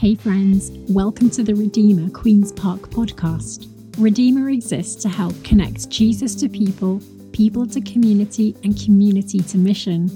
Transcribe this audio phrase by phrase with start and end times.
[0.00, 3.66] Hey, friends, welcome to the Redeemer Queen's Park podcast.
[3.98, 7.02] Redeemer exists to help connect Jesus to people,
[7.32, 10.08] people to community, and community to mission.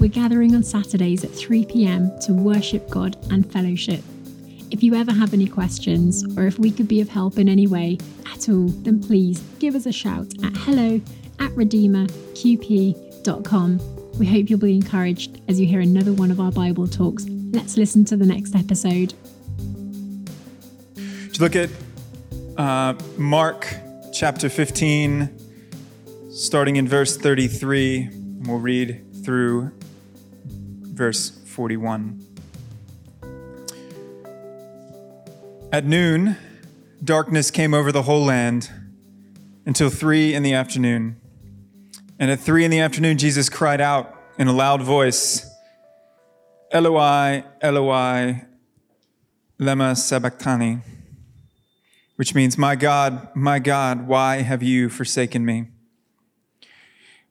[0.00, 4.02] We're gathering on Saturdays at 3 pm to worship God and fellowship.
[4.72, 7.68] If you ever have any questions, or if we could be of help in any
[7.68, 7.98] way
[8.34, 11.00] at all, then please give us a shout at hello
[11.38, 14.18] at redeemerqp.com.
[14.18, 17.24] We hope you'll be encouraged as you hear another one of our Bible talks
[17.56, 19.14] Let's listen to the next episode.
[21.32, 21.70] To look at
[22.58, 23.66] uh, Mark
[24.12, 29.72] chapter 15, starting in verse 33, and we'll read through
[30.44, 32.22] verse 41.
[35.72, 36.36] At noon,
[37.02, 38.70] darkness came over the whole land
[39.64, 41.18] until three in the afternoon.
[42.18, 45.45] And at three in the afternoon, Jesus cried out in a loud voice,
[46.72, 48.42] Eloi, Eloi,
[49.60, 50.80] lema sabachthani,
[52.16, 55.68] which means, My God, my God, why have you forsaken me?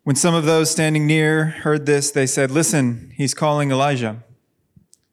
[0.04, 4.24] When some of those standing near heard this, they said, Listen, he's calling Elijah.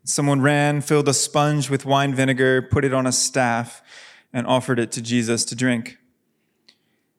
[0.05, 3.83] Someone ran, filled a sponge with wine vinegar, put it on a staff,
[4.33, 5.98] and offered it to Jesus to drink.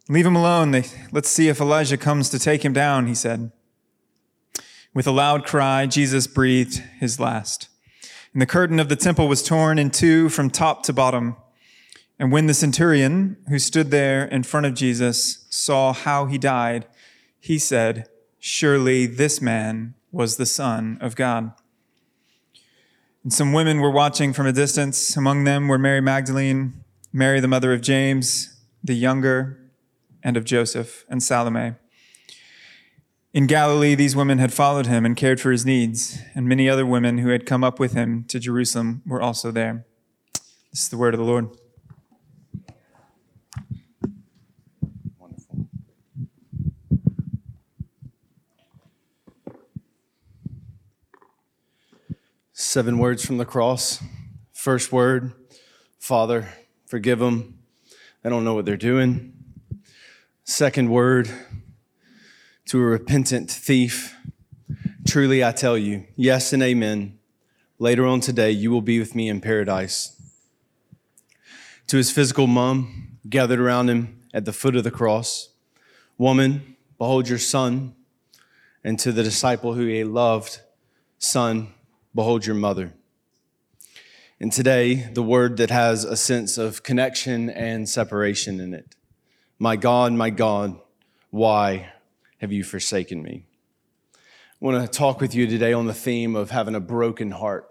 [0.10, 0.72] Leave him alone.
[0.72, 3.52] They, let's see if Elijah comes to take him down, he said.
[4.94, 7.68] With a loud cry, Jesus breathed his last.
[8.32, 11.36] And the curtain of the temple was torn in two from top to bottom.
[12.20, 16.86] And when the centurion who stood there in front of Jesus saw how he died,
[17.40, 18.08] he said,
[18.40, 21.54] Surely this man was the Son of God.
[23.24, 25.18] And some women were watching from a distance.
[25.18, 29.60] Among them were Mary Magdalene, Mary, the mother of James, the younger,
[30.22, 31.74] and of Joseph, and Salome.
[33.34, 36.86] In Galilee, these women had followed him and cared for his needs, and many other
[36.86, 39.88] women who had come up with him to Jerusalem were also there.
[40.70, 41.50] This is the word of the Lord.
[52.54, 54.00] Seven words from the cross.
[54.52, 55.34] First word,
[55.98, 56.50] Father,
[56.86, 57.58] forgive them.
[58.22, 59.34] They don't know what they're doing.
[60.44, 61.32] Second word,
[62.74, 64.18] to a repentant thief,
[65.06, 67.20] truly I tell you, yes and amen.
[67.78, 70.20] Later on today, you will be with me in paradise.
[71.86, 75.50] To his physical mom, gathered around him at the foot of the cross,
[76.18, 77.94] woman, behold your son.
[78.84, 80.60] And to the disciple who he loved,
[81.20, 81.76] son,
[82.16, 82.92] behold your mother.
[84.40, 88.96] And today, the word that has a sense of connection and separation in it.
[89.60, 90.80] My God, my God,
[91.30, 91.93] why
[92.44, 93.46] have you forsaken me?
[94.16, 94.18] I
[94.60, 97.70] want to talk with you today on the theme of having a broken heart.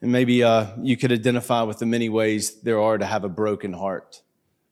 [0.00, 3.28] And maybe uh, you could identify with the many ways there are to have a
[3.28, 4.22] broken heart.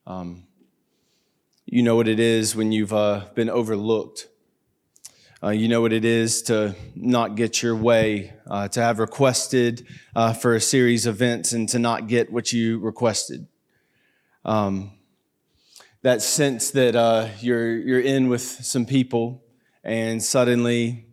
[0.05, 0.47] Um,
[1.65, 4.27] you know what it is when you've uh, been overlooked.
[5.41, 9.87] Uh, you know what it is to not get your way, uh, to have requested
[10.13, 13.47] uh, for a series of events and to not get what you requested.
[14.47, 14.91] Um,
[16.03, 19.43] that sense that uh, you're, you're in with some people
[19.83, 21.05] and suddenly,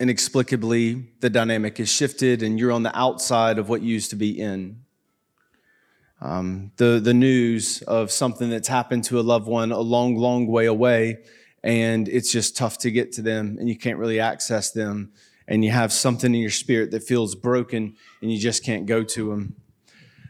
[0.00, 4.40] inexplicably, the dynamic is shifted and you're on the outside of what used to be
[4.40, 4.80] in.
[6.20, 10.48] Um, the, the news of something that's happened to a loved one a long, long
[10.48, 11.18] way away,
[11.62, 15.12] and it's just tough to get to them, and you can't really access them,
[15.46, 19.04] and you have something in your spirit that feels broken, and you just can't go
[19.04, 19.56] to them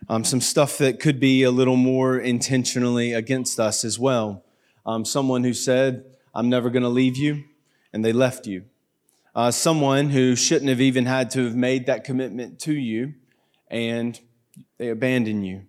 [0.08, 4.44] um, some stuff that could be a little more intentionally against us as well.
[4.84, 6.04] Um, someone who said,
[6.34, 7.44] I'm never going to leave you,
[7.92, 8.64] and they left you.
[9.34, 13.14] Uh, someone who shouldn't have even had to have made that commitment to you,
[13.68, 14.20] and
[14.78, 15.62] they abandon you.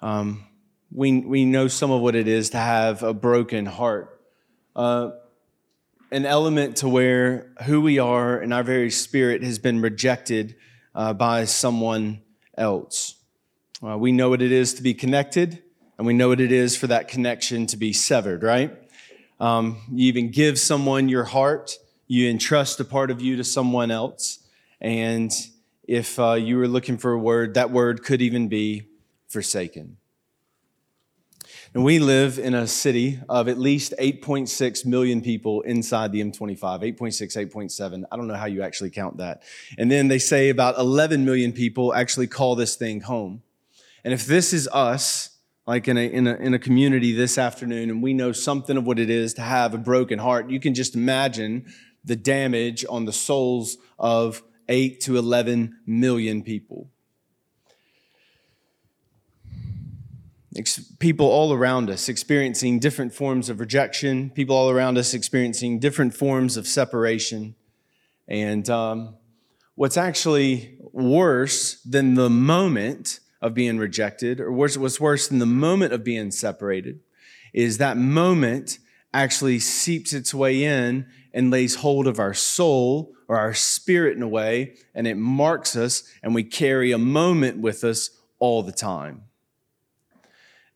[0.00, 0.44] Um,
[0.90, 4.20] we, we know some of what it is to have a broken heart.
[4.74, 5.10] Uh,
[6.10, 10.56] an element to where who we are and our very spirit has been rejected
[10.94, 12.22] uh, by someone
[12.56, 13.15] else.
[13.84, 15.62] Uh, we know what it is to be connected,
[15.98, 18.74] and we know what it is for that connection to be severed, right?
[19.38, 21.76] Um, you even give someone your heart,
[22.06, 24.38] you entrust a part of you to someone else.
[24.80, 25.30] And
[25.86, 28.84] if uh, you were looking for a word, that word could even be
[29.28, 29.98] forsaken.
[31.74, 36.58] And we live in a city of at least 8.6 million people inside the M25,
[36.58, 38.04] 8.6, 8.7.
[38.10, 39.42] I don't know how you actually count that.
[39.76, 43.42] And then they say about 11 million people actually call this thing home.
[44.06, 45.30] And if this is us,
[45.66, 48.86] like in a, in a, in a community this afternoon, and we know something of
[48.86, 51.66] what it is to have a broken heart, you can just imagine
[52.04, 56.88] the damage on the souls of 8 to 11 million people.
[61.00, 66.14] People all around us experiencing different forms of rejection, people all around us experiencing different
[66.14, 67.56] forms of separation.
[68.28, 69.16] And um,
[69.74, 75.46] what's actually worse than the moment of being rejected, or worse, what's worse than the
[75.46, 76.98] moment of being separated,
[77.54, 78.78] is that moment
[79.14, 84.22] actually seeps its way in and lays hold of our soul or our spirit in
[84.22, 88.10] a way, and it marks us, and we carry a moment with us
[88.40, 89.22] all the time.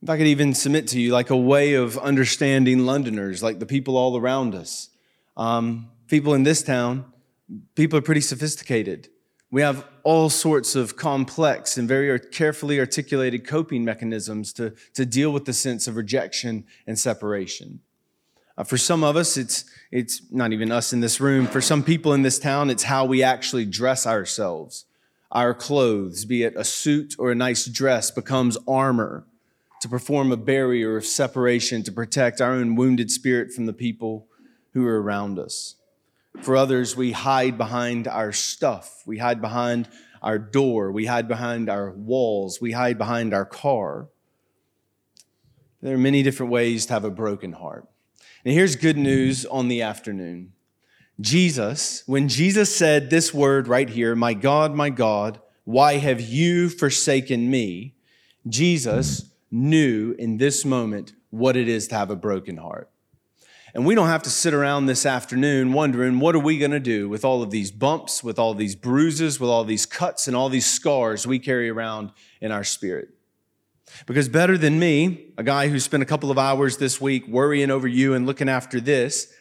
[0.00, 3.66] If I could even submit to you, like a way of understanding Londoners, like the
[3.66, 4.90] people all around us,
[5.36, 7.04] um, people in this town,
[7.74, 9.08] people are pretty sophisticated.
[9.50, 15.32] We have all sorts of complex and very carefully articulated coping mechanisms to, to deal
[15.32, 17.80] with the sense of rejection and separation.
[18.56, 21.46] Uh, for some of us, it's, it's not even us in this room.
[21.46, 24.84] For some people in this town, it's how we actually dress ourselves.
[25.32, 29.24] Our clothes, be it a suit or a nice dress, becomes armor
[29.80, 34.26] to perform a barrier of separation to protect our own wounded spirit from the people
[34.74, 35.76] who are around us.
[36.42, 39.02] For others, we hide behind our stuff.
[39.06, 39.88] We hide behind
[40.22, 40.90] our door.
[40.92, 42.60] We hide behind our walls.
[42.60, 44.08] We hide behind our car.
[45.82, 47.88] There are many different ways to have a broken heart.
[48.44, 50.52] And here's good news on the afternoon.
[51.20, 56.70] Jesus, when Jesus said this word right here, My God, my God, why have you
[56.70, 57.94] forsaken me?
[58.48, 62.90] Jesus knew in this moment what it is to have a broken heart.
[63.74, 66.80] And we don't have to sit around this afternoon wondering, what are we going to
[66.80, 70.36] do with all of these bumps, with all these bruises, with all these cuts, and
[70.36, 73.10] all these scars we carry around in our spirit?
[74.06, 77.70] Because better than me, a guy who spent a couple of hours this week worrying
[77.70, 79.32] over you and looking after this,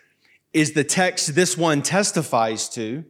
[0.53, 3.03] is the text this one testifies to.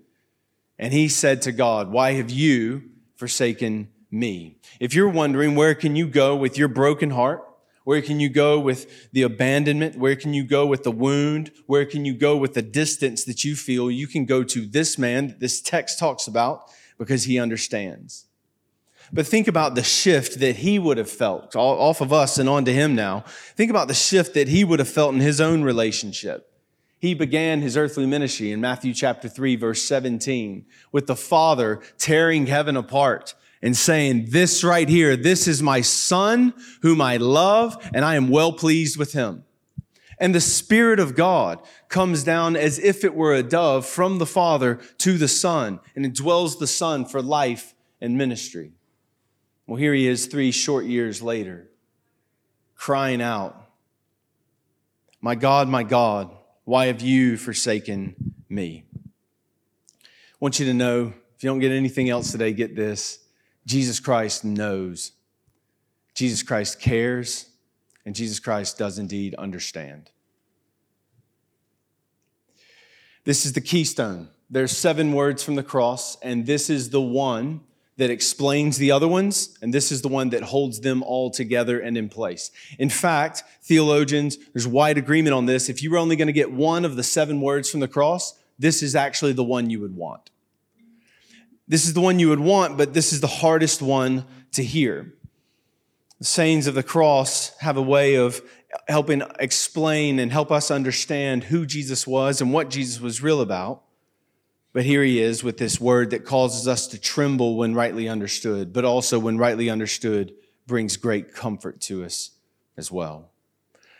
[0.77, 2.83] And he said to God, Why have you
[3.15, 4.57] forsaken me?
[4.79, 7.43] If you're wondering, where can you go with your broken heart?
[7.89, 9.97] Where can you go with the abandonment?
[9.97, 11.51] Where can you go with the wound?
[11.65, 13.89] Where can you go with the distance that you feel?
[13.89, 16.69] You can go to this man that this text talks about
[16.99, 18.27] because he understands.
[19.11, 22.71] But think about the shift that he would have felt off of us and onto
[22.71, 23.21] him now.
[23.55, 26.53] Think about the shift that he would have felt in his own relationship.
[26.99, 32.45] He began his earthly ministry in Matthew chapter 3, verse 17, with the Father tearing
[32.45, 38.05] heaven apart and saying, This right here, this is my Son whom I love, and
[38.05, 39.43] I am well pleased with him.
[40.19, 44.25] And the Spirit of God comes down as if it were a dove from the
[44.25, 48.73] Father to the Son, and it dwells the Son for life and ministry.
[49.65, 51.69] Well, here he is three short years later,
[52.75, 53.69] crying out,
[55.21, 56.35] My God, my God,
[56.65, 58.83] why have you forsaken me?
[60.03, 63.19] I want you to know, if you don't get anything else today, get this.
[63.65, 65.11] Jesus Christ knows.
[66.13, 67.47] Jesus Christ cares,
[68.05, 70.09] and Jesus Christ does indeed understand.
[73.23, 74.29] This is the keystone.
[74.49, 77.61] There's seven words from the cross, and this is the one
[77.97, 81.79] that explains the other ones, and this is the one that holds them all together
[81.79, 82.49] and in place.
[82.79, 85.69] In fact, theologians, there's wide agreement on this.
[85.69, 88.39] If you were only going to get one of the seven words from the cross,
[88.57, 90.29] this is actually the one you would want.
[91.69, 95.13] This is the one you would want, but this is the hardest one to hear.
[96.17, 98.41] The sayings of the cross have a way of
[98.87, 103.83] helping explain and help us understand who Jesus was and what Jesus was real about.
[104.73, 108.73] But here he is with this word that causes us to tremble when rightly understood,
[108.73, 110.33] but also when rightly understood
[110.65, 112.31] brings great comfort to us
[112.77, 113.29] as well.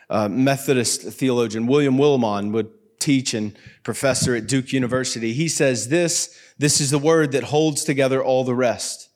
[0.09, 5.33] Uh, Methodist theologian William Willimon would teach and professor at Duke University.
[5.33, 9.09] He says this, this is the word that holds together all the rest.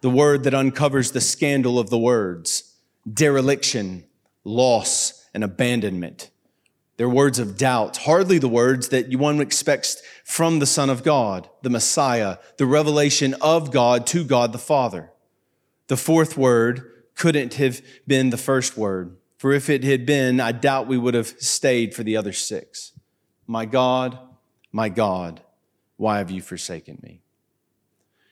[0.00, 2.74] The word that uncovers the scandal of the words,
[3.12, 4.04] dereliction,
[4.44, 6.30] loss, and abandonment.
[6.96, 11.02] They're words of doubt, hardly the words that you one expects from the Son of
[11.02, 15.10] God, the Messiah, the revelation of God to God the Father.
[15.88, 20.52] The fourth word couldn't have been the first word, for if it had been, I
[20.52, 22.92] doubt we would have stayed for the other six.
[23.46, 24.18] My God,
[24.72, 25.40] my God,
[25.96, 27.22] why have you forsaken me?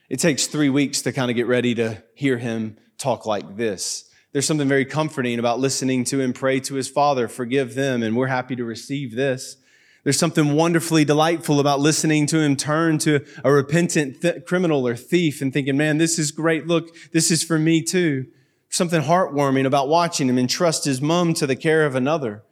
[0.09, 4.09] It takes three weeks to kind of get ready to hear him talk like this.
[4.33, 8.15] There's something very comforting about listening to him pray to his Father, forgive them, and
[8.15, 9.57] we're happy to receive this.
[10.03, 14.95] There's something wonderfully delightful about listening to him turn to a repentant th- criminal or
[14.95, 16.67] thief and thinking, man, this is great.
[16.67, 18.27] Look, this is for me too.
[18.69, 22.43] Something heartwarming about watching him entrust his mom to the care of another.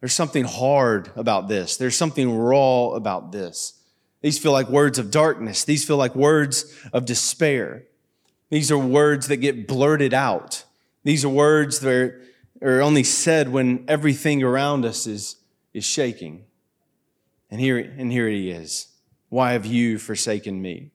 [0.00, 1.76] There's something hard about this.
[1.76, 3.74] There's something raw about this.
[4.20, 5.64] These feel like words of darkness.
[5.64, 7.84] These feel like words of despair.
[8.50, 10.64] These are words that get blurted out.
[11.04, 12.20] These are words that
[12.62, 15.36] are, only said when everything around us is,
[15.72, 16.44] is shaking.
[17.50, 18.88] And here, and here he is.
[19.28, 20.90] Why have you forsaken me?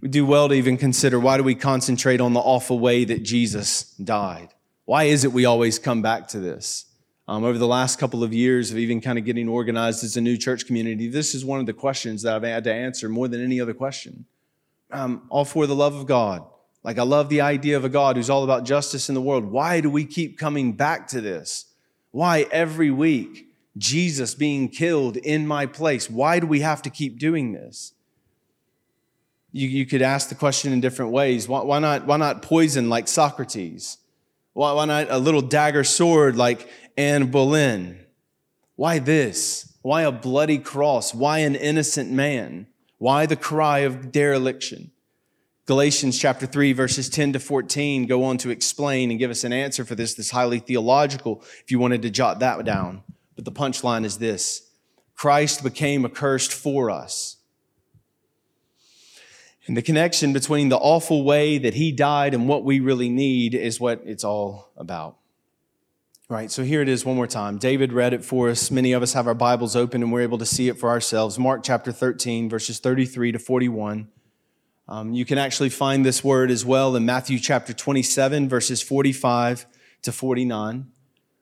[0.00, 3.22] We do well to even consider why do we concentrate on the awful way that
[3.22, 4.48] Jesus died?
[4.84, 6.86] Why is it we always come back to this?
[7.26, 10.20] Um, over the last couple of years of even kind of getting organized as a
[10.20, 13.28] new church community, this is one of the questions that I've had to answer more
[13.28, 14.26] than any other question.
[14.90, 16.44] Um, all for the love of God.
[16.82, 19.46] Like, I love the idea of a God who's all about justice in the world.
[19.46, 21.64] Why do we keep coming back to this?
[22.10, 26.10] Why every week Jesus being killed in my place?
[26.10, 27.94] Why do we have to keep doing this?
[29.50, 31.48] You, you could ask the question in different ways.
[31.48, 33.96] Why, why, not, why not poison like Socrates?
[34.54, 37.98] Why, not a little dagger sword like Anne Boleyn?
[38.76, 39.72] Why this?
[39.82, 41.12] Why a bloody cross?
[41.12, 42.68] Why an innocent man?
[42.98, 44.92] Why the cry of dereliction?
[45.66, 49.52] Galatians chapter 3, verses 10 to 14 go on to explain and give us an
[49.52, 53.02] answer for this, this highly theological, if you wanted to jot that down.
[53.34, 54.70] But the punchline is this
[55.14, 57.33] Christ became accursed for us.
[59.66, 63.54] And the connection between the awful way that he died and what we really need
[63.54, 65.16] is what it's all about.
[66.28, 67.58] Right, so here it is one more time.
[67.58, 68.70] David read it for us.
[68.70, 71.38] Many of us have our Bibles open and we're able to see it for ourselves.
[71.38, 74.08] Mark chapter 13, verses 33 to 41.
[74.86, 79.66] Um, you can actually find this word as well in Matthew chapter 27, verses 45
[80.02, 80.86] to 49.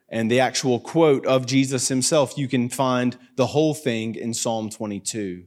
[0.08, 4.68] And the actual quote of Jesus himself, you can find the whole thing in Psalm
[4.68, 5.44] 22.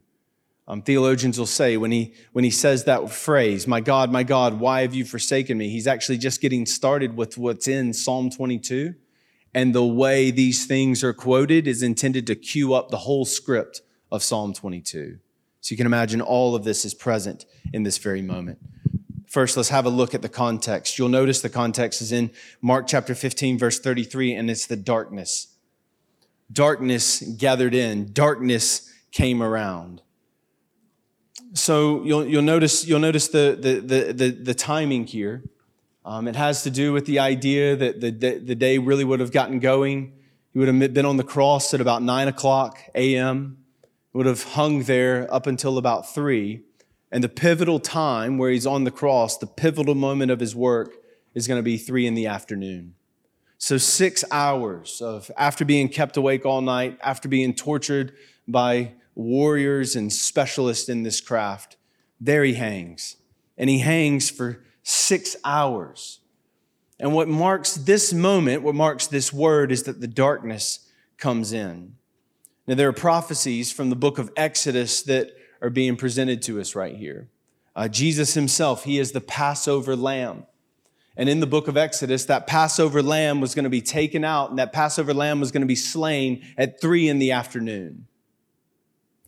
[0.67, 4.59] Um, theologians will say when he, when he says that phrase, My God, my God,
[4.59, 5.69] why have you forsaken me?
[5.69, 8.95] He's actually just getting started with what's in Psalm 22.
[9.53, 13.81] And the way these things are quoted is intended to cue up the whole script
[14.11, 15.19] of Psalm 22.
[15.61, 18.59] So you can imagine all of this is present in this very moment.
[19.27, 20.97] First, let's have a look at the context.
[20.97, 22.31] You'll notice the context is in
[22.61, 25.47] Mark chapter 15, verse 33, and it's the darkness.
[26.51, 30.01] Darkness gathered in, darkness came around.
[31.55, 35.41] So you'll, you'll notice, you'll notice the, the, the, the, the timing here.
[36.03, 39.31] Um, it has to do with the idea that the, the day really would have
[39.31, 40.11] gotten going.
[40.51, 43.57] He would have been on the cross at about 9 o'clock a.m.,
[44.11, 46.61] would have hung there up until about 3.
[47.11, 50.95] And the pivotal time where he's on the cross, the pivotal moment of his work,
[51.33, 52.95] is going to be 3 in the afternoon.
[53.57, 58.13] So, six hours of after being kept awake all night, after being tortured
[58.47, 61.77] by warriors and specialists in this craft.
[62.19, 63.15] There he hangs.
[63.57, 66.19] And he hangs for six hours.
[66.99, 71.95] And what marks this moment, what marks this word, is that the darkness comes in.
[72.67, 75.31] Now, there are prophecies from the book of Exodus that
[75.61, 77.29] are being presented to us right here.
[77.75, 80.45] Uh, Jesus himself, he is the Passover lamb.
[81.17, 84.49] And in the book of Exodus, that Passover lamb was going to be taken out,
[84.49, 88.07] and that Passover lamb was going to be slain at three in the afternoon.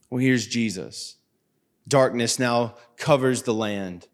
[0.10, 1.18] Well, here's Jesus.
[1.88, 4.08] Darkness now covers the land,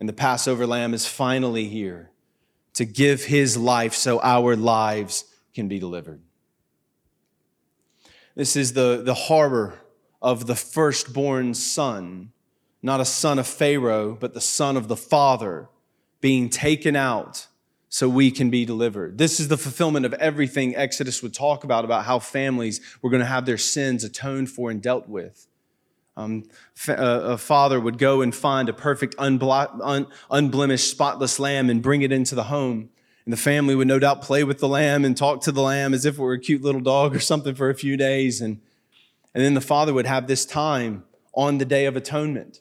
[0.00, 2.10] and the Passover lamb is finally here
[2.74, 5.24] to give his life so our lives
[5.54, 6.20] can be delivered.
[8.34, 9.80] This is the, the horror
[10.20, 12.32] of the firstborn son,
[12.82, 15.68] not a son of Pharaoh, but the son of the father
[16.20, 17.46] being taken out
[17.94, 19.18] so we can be delivered.
[19.18, 23.20] This is the fulfillment of everything Exodus would talk about, about how families were going
[23.20, 25.46] to have their sins atoned for and dealt with.
[26.16, 26.42] Um,
[26.88, 32.34] a father would go and find a perfect, unblemished, spotless lamb and bring it into
[32.34, 32.90] the home.
[33.26, 35.94] And the family would no doubt play with the lamb and talk to the lamb
[35.94, 38.40] as if it were a cute little dog or something for a few days.
[38.40, 38.60] And,
[39.36, 42.60] and then the father would have this time on the Day of Atonement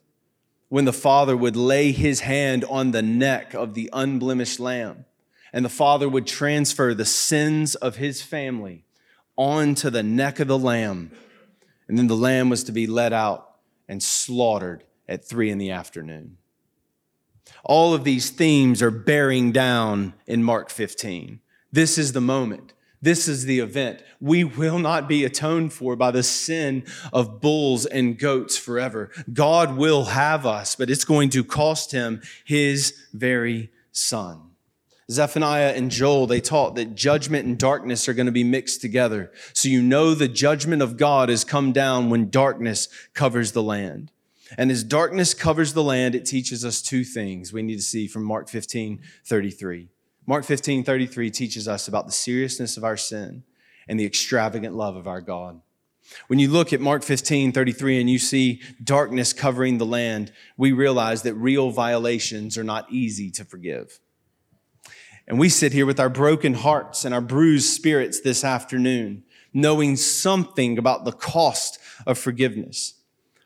[0.69, 5.05] when the father would lay his hand on the neck of the unblemished lamb
[5.53, 8.83] and the father would transfer the sins of his family
[9.37, 11.11] onto the neck of the lamb.
[11.87, 13.55] And then the lamb was to be let out
[13.87, 16.37] and slaughtered at three in the afternoon.
[17.63, 21.39] All of these themes are bearing down in Mark 15.
[21.71, 22.73] This is the moment.
[23.01, 24.01] This is the event.
[24.21, 29.11] We will not be atoned for by the sin of bulls and goats forever.
[29.31, 34.52] God will have us, but it's going to cost him his very son.
[35.11, 39.31] Zephaniah and Joel, they taught that judgment and darkness are going to be mixed together.
[39.53, 44.11] So you know the judgment of God has come down when darkness covers the land.
[44.57, 48.07] And as darkness covers the land, it teaches us two things we need to see
[48.07, 49.89] from Mark 15, 33.
[50.25, 53.43] Mark 15, 33 teaches us about the seriousness of our sin.
[53.87, 55.59] and the extravagant love of our God.
[56.27, 60.71] When you look at Mark 15, 33, and you see darkness covering the land, we
[60.71, 63.99] realize that real violations are not easy to forgive.
[65.27, 69.95] And we sit here with our broken hearts and our bruised spirits this afternoon, knowing
[69.95, 72.95] something about the cost of forgiveness.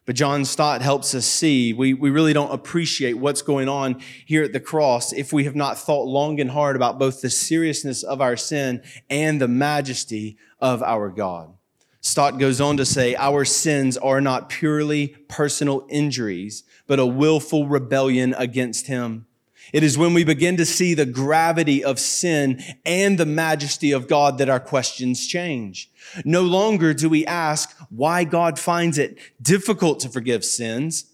[0.08, 4.42] But John Stott helps us see we, we really don't appreciate what's going on here
[4.42, 8.04] at the cross if we have not thought long and hard about both the seriousness
[8.04, 11.54] of our sin and the majesty of our God.
[12.00, 17.68] Stott goes on to say, Our sins are not purely personal injuries, but a willful
[17.68, 19.27] rebellion against Him.
[19.74, 24.08] It is when we begin to see the gravity of sin and the majesty of
[24.08, 25.92] God that our questions change.
[26.24, 31.06] No longer do we ask why God finds it difficult to forgive sins,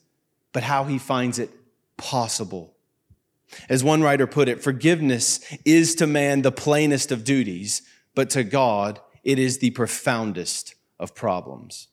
[0.51, 1.50] but how He finds it
[1.98, 2.75] possible.
[3.69, 7.81] As one writer put it, forgiveness is to man the plainest of duties,
[8.15, 11.88] but to God, it is the profoundest of problems.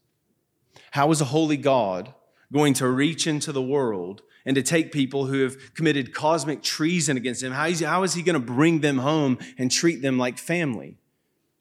[0.93, 2.15] How is a holy God
[2.53, 7.17] going to reach into the world and to take people who have committed cosmic treason
[7.17, 7.53] against him?
[7.53, 10.99] How is how is he going to bring them home and treat them like family?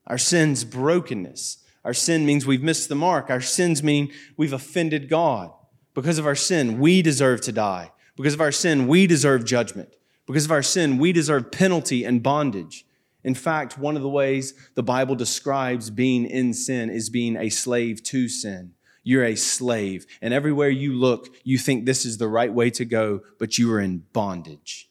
[0.08, 1.64] Our sin's brokenness.
[1.86, 3.30] Our sin means we've missed the mark.
[3.30, 5.52] Our sins mean we've offended God.
[5.94, 7.92] Because of our sin, we deserve to die.
[8.16, 9.96] Because of our sin, we deserve judgment.
[10.26, 12.86] Because of our sin, we deserve penalty and bondage.
[13.24, 17.50] In fact, one of the ways the Bible describes being in sin is being a
[17.50, 18.74] slave to sin.
[19.10, 22.86] You're a slave, and everywhere you look, you think this is the right way to
[22.86, 24.88] go, but you are in bondage.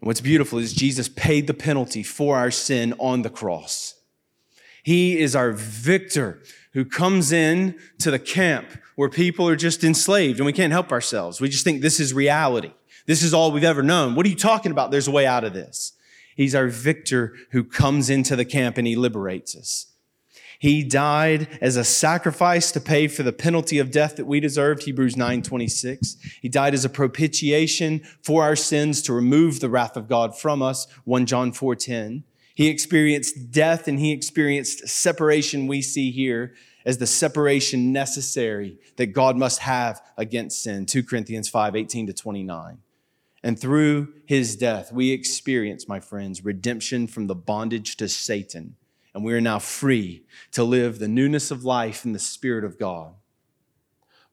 [0.00, 3.96] And what's beautiful is Jesus paid the penalty for our sin on the cross.
[4.82, 6.40] He is our victor
[6.72, 10.90] who comes in to the camp where people are just enslaved and we can't help
[10.90, 11.42] ourselves.
[11.42, 12.72] We just think this is reality.
[13.04, 14.14] This is all we've ever known.
[14.14, 14.90] What are you talking about?
[14.90, 15.92] There's a way out of this.
[16.34, 19.92] He's our victor who comes into the camp and he liberates us.
[20.58, 24.82] He died as a sacrifice to pay for the penalty of death that we deserved,
[24.82, 26.16] Hebrews 9:26.
[26.42, 30.60] He died as a propitiation for our sins to remove the wrath of God from
[30.60, 32.24] us, 1 John 4:10.
[32.56, 39.12] He experienced death and he experienced separation we see here as the separation necessary that
[39.12, 42.78] God must have against sin, 2 Corinthians 5:18 to 29.
[43.44, 48.74] And through his death, we experience, my friends, redemption from the bondage to Satan.
[49.14, 52.78] And we are now free to live the newness of life in the Spirit of
[52.78, 53.14] God.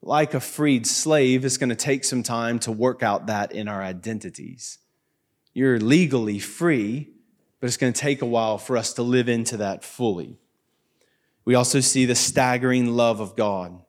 [0.01, 3.67] Like a freed slave, it's going to take some time to work out that in
[3.67, 4.77] our identities.
[5.53, 7.09] You're legally free,
[7.59, 10.37] but it's going to take a while for us to live into that fully.
[11.45, 13.81] We also see the staggering love of God.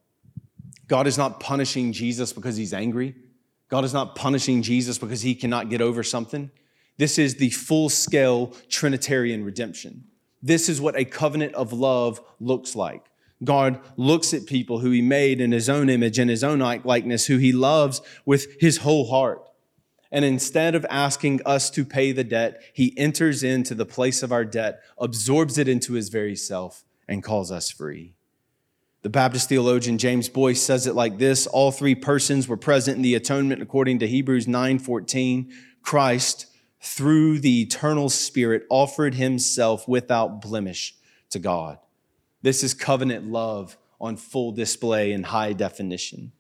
[0.87, 3.14] God is not punishing Jesus because he's angry.
[3.68, 6.51] God is not punishing Jesus because he cannot get over something.
[6.99, 10.05] This is the full scale Trinitarian redemption.
[10.42, 13.05] This is what a covenant of love looks like.
[13.44, 17.27] God looks at people who he made in his own image and his own likeness,
[17.27, 19.42] who he loves with his whole heart.
[20.11, 24.33] And instead of asking us to pay the debt, he enters into the place of
[24.33, 28.14] our debt, absorbs it into his very self, and calls us free.
[29.03, 33.03] The Baptist theologian James Boyce says it like this All three persons were present in
[33.03, 35.53] the atonement according to Hebrews 9:14.
[35.83, 36.46] Christ,
[36.81, 40.97] through the eternal Spirit, offered himself without blemish
[41.31, 41.79] to God.
[42.43, 46.33] This is covenant love on full display in high definition.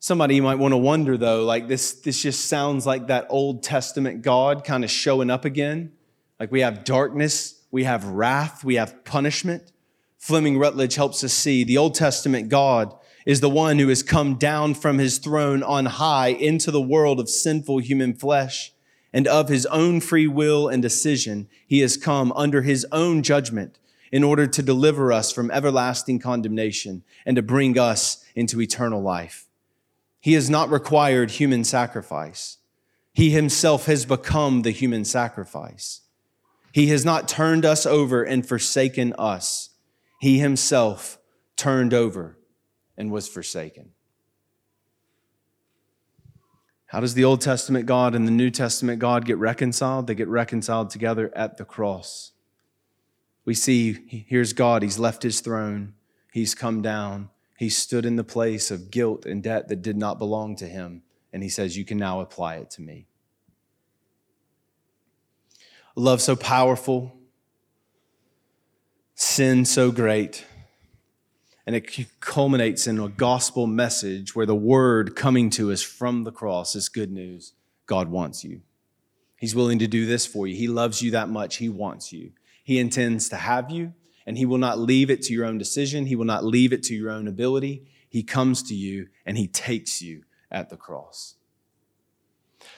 [0.00, 4.22] Somebody might want to wonder though, like this, this just sounds like that Old Testament
[4.22, 5.92] God kind of showing up again.
[6.38, 9.72] Like we have darkness, we have wrath, we have punishment.
[10.18, 12.94] Fleming Rutledge helps us see the Old Testament God
[13.26, 17.18] is the one who has come down from his throne on high into the world
[17.18, 18.72] of sinful human flesh.
[19.12, 23.78] And of his own free will and decision, he has come under his own judgment
[24.12, 29.46] in order to deliver us from everlasting condemnation and to bring us into eternal life.
[30.20, 32.58] He has not required human sacrifice.
[33.12, 36.02] He himself has become the human sacrifice.
[36.72, 39.70] He has not turned us over and forsaken us
[40.18, 41.18] he himself
[41.56, 42.36] turned over
[42.96, 43.92] and was forsaken.
[46.88, 50.06] How does the Old Testament God and the New Testament God get reconciled?
[50.06, 52.32] They get reconciled together at the cross.
[53.44, 55.92] We see here's God, He's left His throne,
[56.32, 60.18] He's come down, He stood in the place of guilt and debt that did not
[60.18, 63.06] belong to Him, and He says, You can now apply it to me.
[65.94, 67.14] Love so powerful,
[69.14, 70.46] sin so great.
[71.68, 76.32] And it culminates in a gospel message where the word coming to us from the
[76.32, 77.52] cross is good news.
[77.84, 78.62] God wants you.
[79.36, 80.56] He's willing to do this for you.
[80.56, 81.56] He loves you that much.
[81.56, 82.30] He wants you.
[82.64, 83.92] He intends to have you,
[84.24, 86.06] and He will not leave it to your own decision.
[86.06, 87.82] He will not leave it to your own ability.
[88.08, 91.34] He comes to you and He takes you at the cross.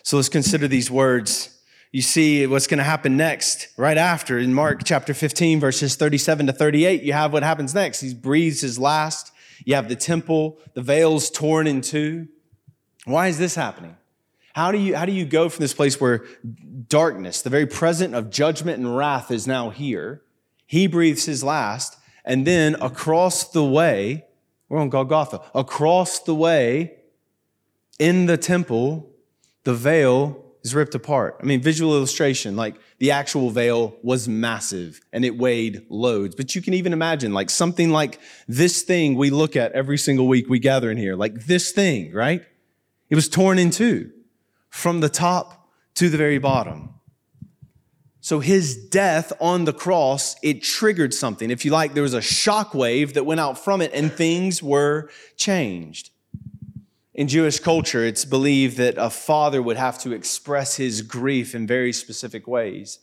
[0.02, 1.59] So let's consider these words.
[1.92, 6.46] You see what's going to happen next, right after in Mark chapter 15, verses 37
[6.46, 7.02] to 38.
[7.02, 8.00] You have what happens next.
[8.00, 9.32] He breathes his last.
[9.64, 12.28] You have the temple, the veils torn in two.
[13.06, 13.96] Why is this happening?
[14.52, 16.24] How do you, how do you go from this place where
[16.86, 20.22] darkness, the very present of judgment and wrath, is now here?
[20.66, 24.26] He breathes his last, and then across the way,
[24.68, 26.94] we're on Golgotha, across the way
[27.98, 29.10] in the temple,
[29.64, 31.36] the veil is ripped apart.
[31.40, 36.34] I mean, visual illustration, like the actual veil was massive and it weighed loads.
[36.34, 40.28] But you can even imagine, like something like this thing we look at every single
[40.28, 42.44] week we gather in here, like this thing, right?
[43.08, 44.10] It was torn in two
[44.68, 46.94] from the top to the very bottom.
[48.20, 51.50] So his death on the cross, it triggered something.
[51.50, 54.62] If you like, there was a shock wave that went out from it and things
[54.62, 56.10] were changed.
[57.20, 61.66] In Jewish culture, it's believed that a father would have to express his grief in
[61.66, 62.98] very specific ways.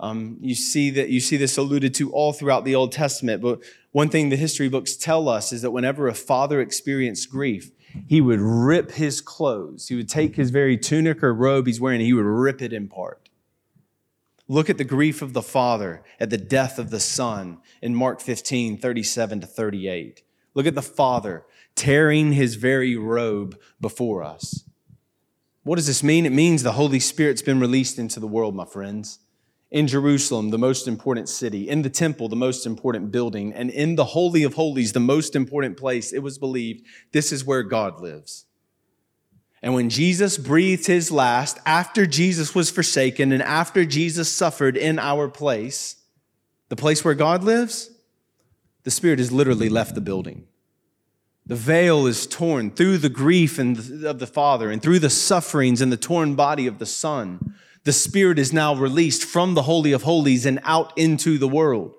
[0.00, 3.40] Um, you see that you see this alluded to all throughout the Old Testament.
[3.40, 3.60] But
[3.92, 7.70] one thing the history books tell us is that whenever a father experienced grief,
[8.08, 9.86] he would rip his clothes.
[9.86, 12.88] He would take his very tunic or robe he's wearing, he would rip it in
[12.88, 13.28] part.
[14.48, 18.20] Look at the grief of the father at the death of the son in Mark
[18.20, 20.24] 15, 37 to 38.
[20.54, 24.64] Look at the father tearing his very robe before us.
[25.64, 26.26] What does this mean?
[26.26, 29.20] It means the Holy Spirit's been released into the world, my friends.
[29.70, 33.96] In Jerusalem, the most important city, in the temple, the most important building, and in
[33.96, 38.00] the Holy of Holies, the most important place, it was believed this is where God
[38.00, 38.44] lives.
[39.62, 44.98] And when Jesus breathed his last, after Jesus was forsaken and after Jesus suffered in
[44.98, 45.96] our place,
[46.68, 47.90] the place where God lives,
[48.82, 50.48] the Spirit has literally left the building.
[51.44, 55.90] The veil is torn through the grief of the Father and through the sufferings and
[55.90, 57.54] the torn body of the Son.
[57.84, 61.96] The Spirit is now released from the Holy of Holies and out into the world,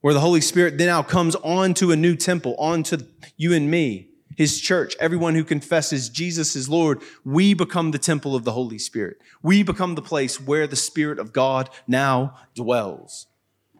[0.00, 2.98] where the Holy Spirit then now comes onto a new temple, onto
[3.36, 7.00] you and me, His church, everyone who confesses Jesus is Lord.
[7.24, 9.18] We become the temple of the Holy Spirit.
[9.44, 13.28] We become the place where the Spirit of God now dwells.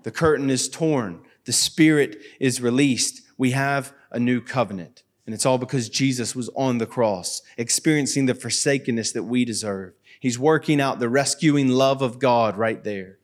[0.05, 3.23] The curtain is torn, the Spirit is released.
[3.37, 5.03] We have a new covenant.
[5.27, 9.95] And it's all because Jesus was on the cross, experiencing the forsakenness that we deserve.
[10.21, 13.19] He's working out the rescuing love of God right there.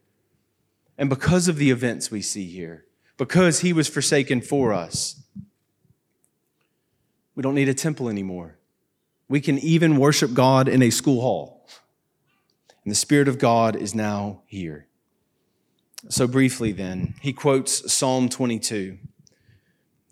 [0.97, 5.23] And because of the events we see here, because he was forsaken for us,
[7.35, 8.59] we don't need a temple anymore.
[9.29, 11.69] We can even worship God in a school hall.
[12.85, 14.87] And the Spirit of God is now here.
[16.09, 18.99] So, briefly, then, he quotes Psalm 22.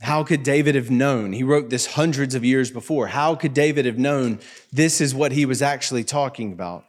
[0.07, 1.33] How could David have known?
[1.33, 3.09] He wrote this hundreds of years before.
[3.09, 4.39] How could David have known
[4.73, 6.85] this is what he was actually talking about?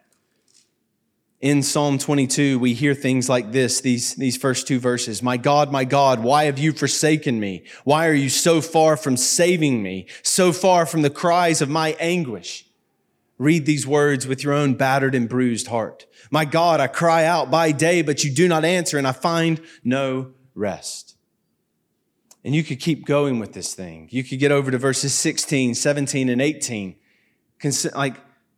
[1.42, 5.24] In Psalm 22, we hear things like this, these, these first two verses.
[5.24, 7.64] My God, my God, why have you forsaken me?
[7.86, 11.98] Why are you so far from saving me, so far from the cries of my
[12.00, 12.68] anguish?
[13.40, 16.06] Read these words with your own battered and bruised heart.
[16.30, 19.60] My God, I cry out by day, but you do not answer, and I find
[19.84, 21.07] no rest.
[22.48, 24.08] And you could keep going with this thing.
[24.10, 26.96] You could get over to verses 16, 17, and 18.
[27.94, 28.16] Like,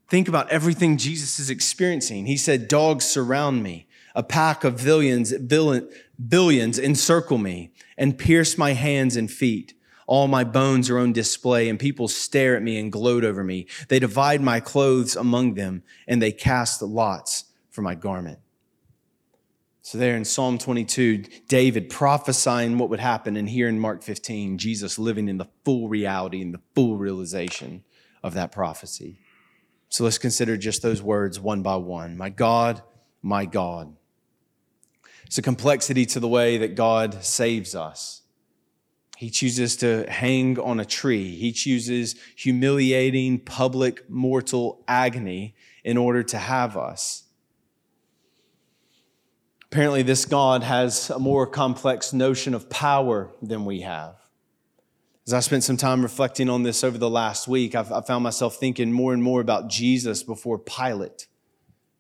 [0.08, 2.28] think about everything Jesus is experiencing.
[2.28, 3.88] He said, Dogs surround me.
[4.14, 9.74] A pack of billions, billions encircle me and pierce my hands and feet.
[10.06, 13.66] All my bones are on display, and people stare at me and gloat over me.
[13.88, 18.38] They divide my clothes among them, and they cast lots for my garment.
[19.82, 24.58] So, there in Psalm 22, David prophesying what would happen, and here in Mark 15,
[24.58, 27.84] Jesus living in the full reality and the full realization
[28.22, 29.20] of that prophecy.
[29.88, 32.18] So, let's consider just those words one by one.
[32.18, 32.84] My God,
[33.22, 33.96] my God.
[35.26, 38.24] It's a complexity to the way that God saves us.
[39.16, 41.36] He chooses to hang on a tree.
[41.36, 47.26] He chooses humiliating public mortal agony in order to have us.
[49.72, 54.16] Apparently, this God has a more complex notion of power than we have.
[55.28, 58.24] As I spent some time reflecting on this over the last week, I've, I found
[58.24, 61.28] myself thinking more and more about Jesus before Pilate.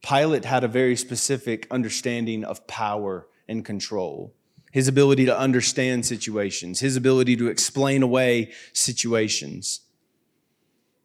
[0.01, 4.33] Pilate had a very specific understanding of power and control,
[4.71, 9.81] his ability to understand situations, his ability to explain away situations.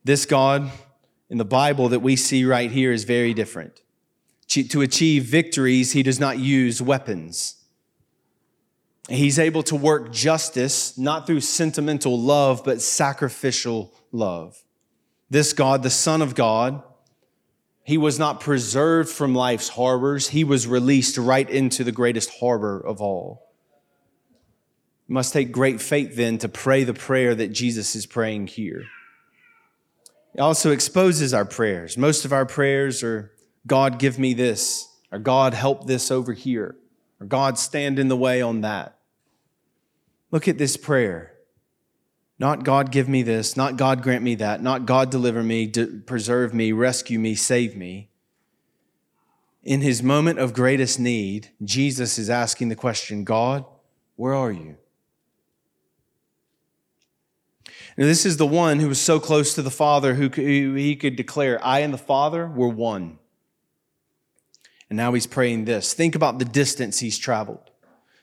[0.03, 0.71] This God
[1.29, 3.83] in the Bible that we see right here is very different.
[4.49, 7.57] To achieve victories, he does not use weapons.
[9.09, 14.63] He's able to work justice, not through sentimental love, but sacrificial love.
[15.29, 16.83] This God, the Son of God,
[17.83, 20.29] he was not preserved from life's harbors.
[20.29, 23.51] He was released right into the greatest harbor of all.
[25.07, 28.85] You must take great faith then to pray the prayer that Jesus is praying here.
[30.35, 31.99] It also exposes our prayers.
[31.99, 33.31] Most of our prayers are
[33.67, 36.77] God, give me this, or God, help this over here,
[37.21, 38.99] or God, stand in the way on that.
[40.31, 41.33] Look at this prayer.
[42.39, 46.53] Not God, give me this, not God, grant me that, not God, deliver me, preserve
[46.53, 48.11] me, rescue me, save me.
[49.63, 53.65] In his moment of greatest need, Jesus is asking the question God,
[54.17, 54.77] where are you?
[57.97, 60.97] Now, this is the one who was so close to the Father who, who he
[60.97, 63.19] could declare, I and the Father were one.
[64.95, 65.93] And now he's praying this.
[65.93, 67.69] Think about the distance he's traveled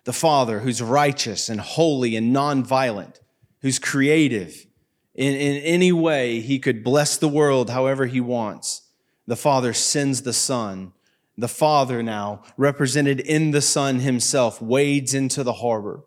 [0.06, 3.16] the Father who's righteous and holy and nonviolent,
[3.60, 4.68] who's creative.
[5.14, 8.84] In, in any way, he could bless the world however he wants.
[9.28, 10.94] The Father sends the Son.
[11.38, 16.06] The Father, now represented in the Son himself, wades into the harbor,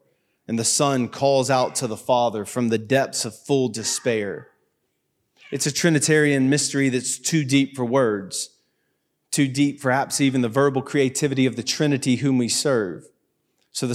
[0.49, 4.49] and the Son calls out to the Father from the depths of full despair.
[5.51, 8.54] It's a Trinitarian mystery that's too deep for words,
[9.35, 13.07] too deep, perhaps even the verbal creativity of the Trinity whom we serve.
[13.73, 13.95] So the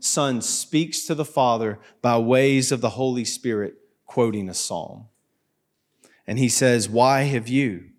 [0.00, 3.74] Son speaks to the Father by ways of the Holy Spirit,
[4.06, 5.08] quoting a psalm.
[6.26, 7.90] And he says, Why have you?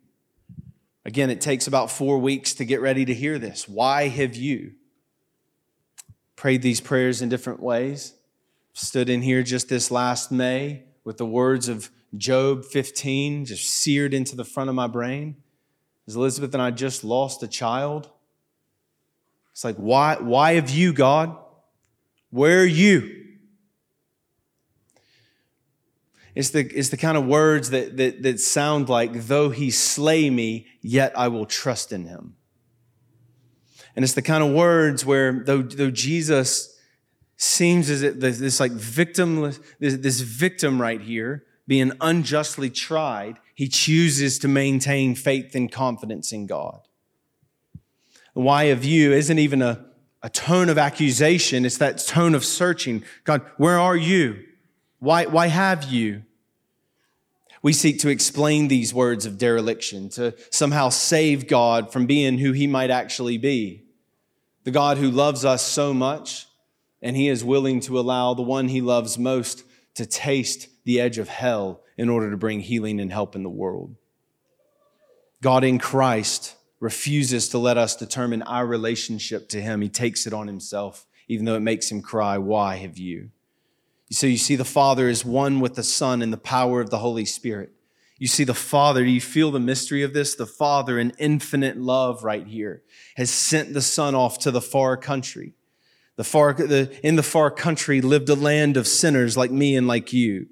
[1.05, 3.67] Again, it takes about four weeks to get ready to hear this.
[3.67, 4.71] Why have you
[6.35, 8.13] prayed these prayers in different ways?
[8.73, 14.13] Stood in here just this last May with the words of Job 15 just seared
[14.13, 15.42] into the front of my brain.
[16.07, 18.09] As Elizabeth and I just lost a child
[19.53, 21.37] it's like, why, why have you, God?
[22.31, 23.21] Where are you?
[26.33, 30.31] It's the, it's the kind of words that, that, that sound like, though he slay
[30.31, 32.35] me, yet I will trust in him.
[33.95, 36.75] And it's the kind of words where, though, though Jesus
[37.37, 43.37] seems as if this, this like victimless, this, this victim right here, being unjustly tried,
[43.53, 46.81] he chooses to maintain faith and confidence in God.
[48.33, 49.85] The why of you isn't even a,
[50.21, 53.03] a tone of accusation, it's that tone of searching.
[53.23, 54.43] God, where are you?
[54.99, 56.23] Why, why have you?
[57.61, 62.51] We seek to explain these words of dereliction, to somehow save God from being who
[62.51, 63.85] he might actually be.
[64.63, 66.47] The God who loves us so much,
[67.01, 69.63] and he is willing to allow the one he loves most
[69.95, 73.49] to taste the edge of hell in order to bring healing and help in the
[73.49, 73.95] world.
[75.41, 79.81] God in Christ refuses to let us determine our relationship to him.
[79.81, 83.29] He takes it on himself, even though it makes him cry, Why have you?
[84.11, 86.99] So you see, the Father is one with the Son in the power of the
[86.99, 87.71] Holy Spirit.
[88.19, 90.35] You see, the Father, do you feel the mystery of this?
[90.35, 92.83] The Father, in infinite love right here,
[93.15, 95.53] has sent the Son off to the far country.
[96.15, 99.87] The far, the, in the far country lived a land of sinners like me and
[99.87, 100.47] like you.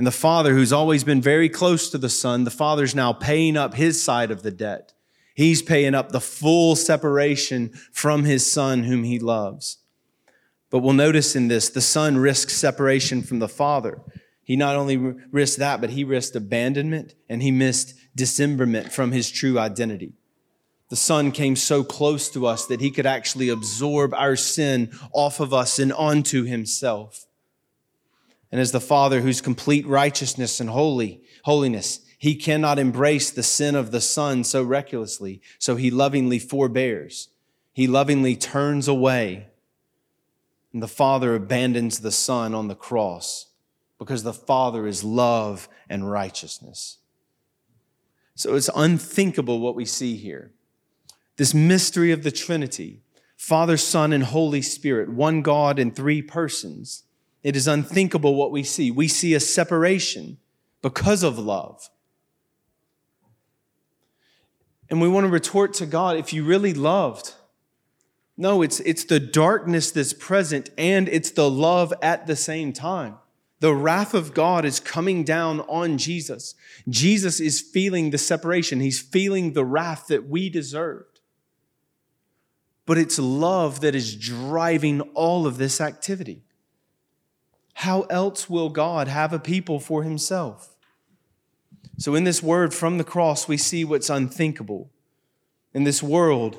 [0.00, 3.54] And the Father, who's always been very close to the Son, the Father's now paying
[3.54, 4.94] up his side of the debt.
[5.34, 9.76] He's paying up the full separation from his son whom he loves.
[10.70, 14.00] But we'll notice in this, the son risks separation from the father.
[14.42, 19.30] He not only risked that, but he risked abandonment and he missed dismemberment from his
[19.30, 20.14] true identity.
[20.88, 25.40] The son came so close to us that he could actually absorb our sin off
[25.40, 27.26] of us and onto himself.
[28.52, 33.74] And as the father whose complete righteousness and holy, holiness, he cannot embrace the sin
[33.74, 37.28] of the Son so recklessly, so he lovingly forbears.
[37.72, 39.46] He lovingly turns away.
[40.72, 43.46] And the Father abandons the Son on the cross
[43.98, 46.98] because the Father is love and righteousness.
[48.34, 50.52] So it's unthinkable what we see here.
[51.36, 53.00] This mystery of the Trinity
[53.36, 57.04] Father, Son, and Holy Spirit, one God in three persons.
[57.42, 58.90] It is unthinkable what we see.
[58.90, 60.38] We see a separation
[60.82, 61.88] because of love.
[64.88, 67.34] And we want to retort to God if you really loved.
[68.36, 73.16] No, it's, it's the darkness that's present and it's the love at the same time.
[73.60, 76.54] The wrath of God is coming down on Jesus.
[76.88, 81.20] Jesus is feeling the separation, he's feeling the wrath that we deserved.
[82.86, 86.42] But it's love that is driving all of this activity.
[87.80, 90.76] How else will God have a people for himself?
[91.98, 94.90] So, in this word from the cross, we see what's unthinkable.
[95.72, 96.58] In this world,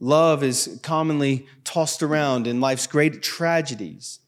[0.00, 4.20] Love is commonly tossed around in life's great tragedies.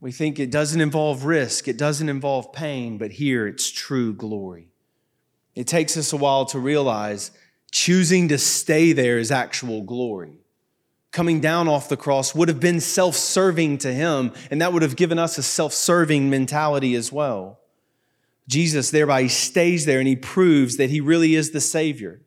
[0.00, 4.68] We think it doesn't involve risk, it doesn't involve pain, but here it's true glory.
[5.54, 7.30] It takes us a while to realize
[7.70, 10.41] choosing to stay there is actual glory.
[11.12, 14.82] Coming down off the cross would have been self serving to him, and that would
[14.82, 17.60] have given us a self serving mentality as well.
[18.48, 22.22] Jesus thereby stays there and he proves that he really is the Savior.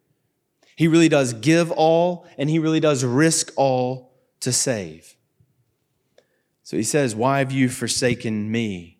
[0.75, 5.15] He really does give all and he really does risk all to save.
[6.63, 8.99] So he says, Why have you forsaken me?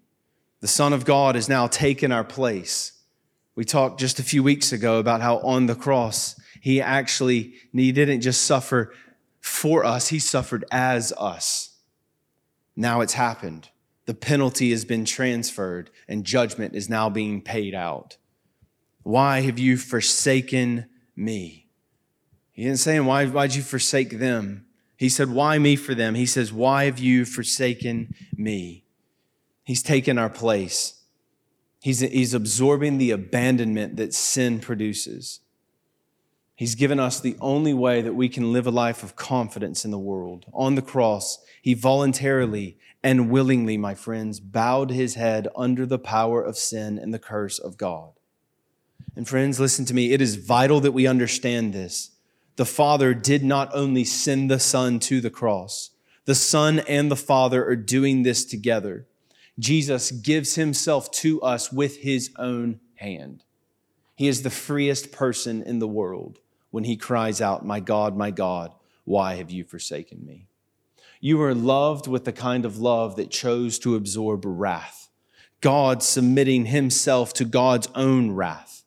[0.62, 2.92] The Son of God has now taken our place.
[3.56, 7.92] We talked just a few weeks ago about how on the cross, he actually, he
[7.92, 8.94] didn't just suffer
[9.46, 11.78] for us, he suffered as us.
[12.76, 13.70] Now it's happened.
[14.08, 18.18] The penalty has been transferred and judgment is now being paid out.
[19.04, 21.68] Why have you forsaken me?
[22.54, 24.66] He didn't say, why, why'd you forsake them?
[24.98, 26.16] He said, Why me for them?
[26.16, 28.86] He says, Why have you forsaken me?
[29.64, 31.04] He's taken our place.
[31.82, 35.42] He's, he's absorbing the abandonment that sin produces.
[36.58, 39.92] He's given us the only way that we can live a life of confidence in
[39.92, 40.46] the world.
[40.54, 46.42] On the cross, he voluntarily and willingly, my friends, bowed his head under the power
[46.42, 48.12] of sin and the curse of God.
[49.18, 50.14] And friends, listen to me.
[50.14, 52.12] It is vital that we understand this
[52.56, 55.90] the Father did not only send the Son to the cross,
[56.24, 59.08] the Son and the Father are doing this together.
[59.60, 63.44] Jesus gives himself to us with his own hand.
[64.16, 66.40] He is the freest person in the world
[66.76, 68.74] when he cries out, My God, my God,
[69.06, 70.50] why have you forsaken me?
[71.22, 75.08] You are loved with the kind of love that chose to absorb wrath,
[75.62, 78.84] God submitting himself to God's own wrath.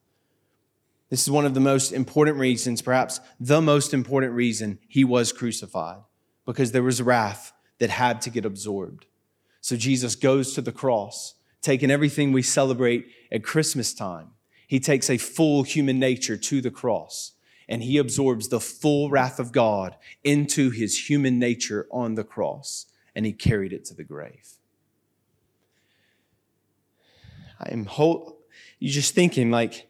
[1.08, 5.32] This is one of the most important reasons, perhaps the most important reason he was
[5.32, 6.02] crucified,
[6.44, 9.06] because there was wrath that had to get absorbed.
[9.62, 14.32] So Jesus goes to the cross, taking everything we celebrate at Christmas time.
[14.66, 17.32] He takes a full human nature to the cross
[17.68, 22.86] and he absorbs the full wrath of God into his human nature on the cross
[23.14, 24.52] and he carried it to the grave.
[27.60, 28.38] I am whole,
[28.78, 29.88] you're just thinking like,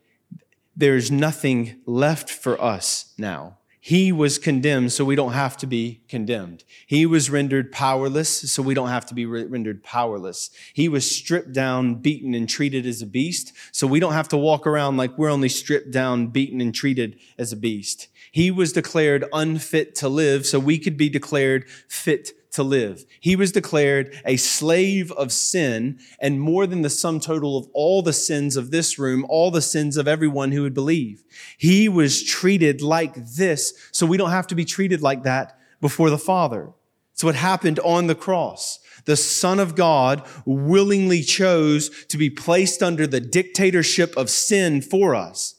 [0.77, 3.59] there's nothing left for us now.
[3.81, 6.65] He was condemned, so we don't have to be condemned.
[6.87, 10.51] He was rendered powerless, so we don't have to be rendered powerless.
[10.75, 14.37] He was stripped down, beaten, and treated as a beast, so we don't have to
[14.37, 18.09] walk around like we're only stripped down, beaten, and treated as a beast.
[18.33, 23.05] He was declared unfit to live, so we could be declared fit to live.
[23.21, 28.03] He was declared a slave of sin and more than the sum total of all
[28.03, 31.23] the sins of this room, all the sins of everyone who would believe.
[31.57, 36.11] He was treated like this, so we don't have to be treated like that before
[36.11, 36.73] the Father.
[37.13, 38.79] It's what happened on the cross.
[39.05, 45.15] The Son of God willingly chose to be placed under the dictatorship of sin for
[45.15, 45.57] us.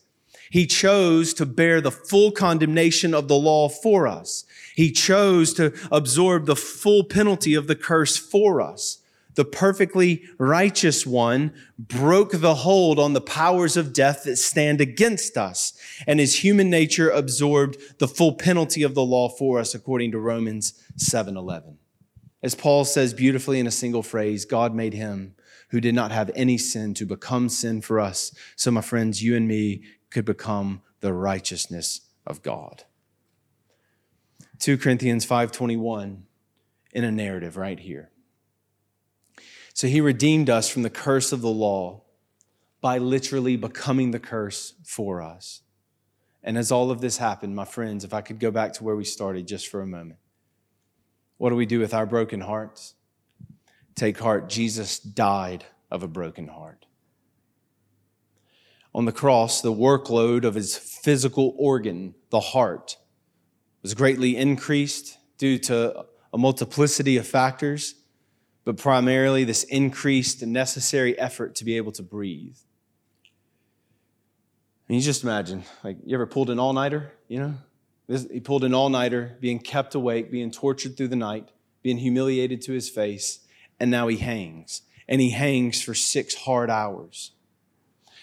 [0.49, 4.45] He chose to bear the full condemnation of the law for us.
[4.79, 8.99] He chose to absorb the full penalty of the curse for us.
[9.35, 15.35] The perfectly righteous one broke the hold on the powers of death that stand against
[15.35, 15.73] us,
[16.07, 20.17] and his human nature absorbed the full penalty of the law for us, according to
[20.17, 21.77] Romans 7:11.
[22.41, 25.35] As Paul says beautifully in a single phrase, God made him
[25.71, 28.33] who did not have any sin to become sin for us.
[28.55, 32.85] So, my friends, you and me could become the righteousness of God.
[34.59, 36.23] 2 Corinthians 5:21
[36.91, 38.11] in a narrative right here.
[39.73, 42.03] So he redeemed us from the curse of the law
[42.81, 45.61] by literally becoming the curse for us.
[46.43, 48.95] And as all of this happened, my friends, if I could go back to where
[48.95, 50.19] we started just for a moment.
[51.37, 52.95] What do we do with our broken hearts?
[53.95, 56.85] Take heart, Jesus died of a broken heart.
[58.93, 62.97] On the cross, the workload of his physical organ, the heart,
[63.81, 67.95] was greatly increased due to a multiplicity of factors,
[68.65, 72.57] but primarily this increased and necessary effort to be able to breathe.
[74.87, 77.53] And you just imagine, like, you ever pulled an all nighter, you know?
[78.07, 81.49] This, he pulled an all nighter, being kept awake, being tortured through the night,
[81.83, 83.39] being humiliated to his face,
[83.79, 84.81] and now he hangs.
[85.07, 87.31] And he hangs for six hard hours.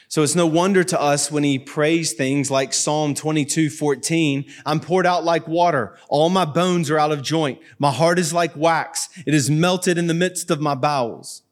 [0.08, 4.78] So it's no wonder to us when he prays things like Psalm 22, 14, I'm
[4.78, 5.96] poured out like water.
[6.08, 7.58] All my bones are out of joint.
[7.78, 9.08] My heart is like wax.
[9.26, 11.42] It is melted in the midst of my bowels.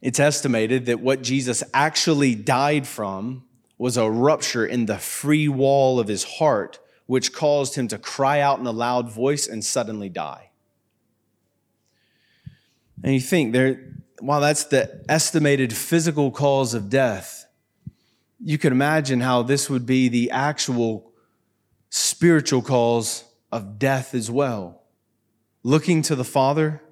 [0.00, 3.44] It's estimated that what Jesus actually died from
[3.76, 8.40] was a rupture in the free wall of his heart, which caused him to cry
[8.40, 10.50] out in a loud voice and suddenly die.
[13.02, 17.46] And you think there, while that's the estimated physical cause of death,
[18.42, 21.12] you can imagine how this would be the actual
[21.90, 24.82] spiritual cause of death as well.
[25.62, 26.82] Looking to the Father,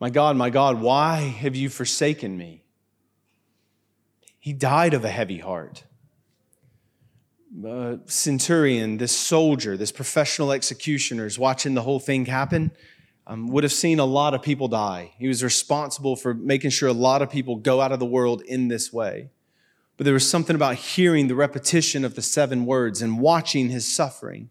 [0.00, 2.64] my God, my God, why have you forsaken me?
[4.38, 5.84] He died of a heavy heart.
[7.66, 12.70] Uh, centurion, this soldier, this professional executioner is watching the whole thing happen.
[13.30, 15.12] Um, would have seen a lot of people die.
[15.16, 18.42] He was responsible for making sure a lot of people go out of the world
[18.42, 19.30] in this way.
[19.96, 23.86] But there was something about hearing the repetition of the seven words and watching his
[23.86, 24.50] suffering.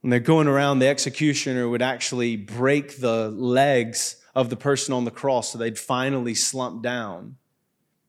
[0.00, 5.04] When they're going around, the executioner would actually break the legs of the person on
[5.04, 7.36] the cross so they'd finally slump down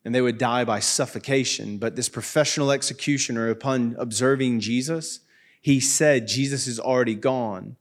[0.06, 1.78] and they would die by suffocation.
[1.78, 5.20] But this professional executioner, upon observing Jesus,
[5.60, 7.76] he said, Jesus is already gone.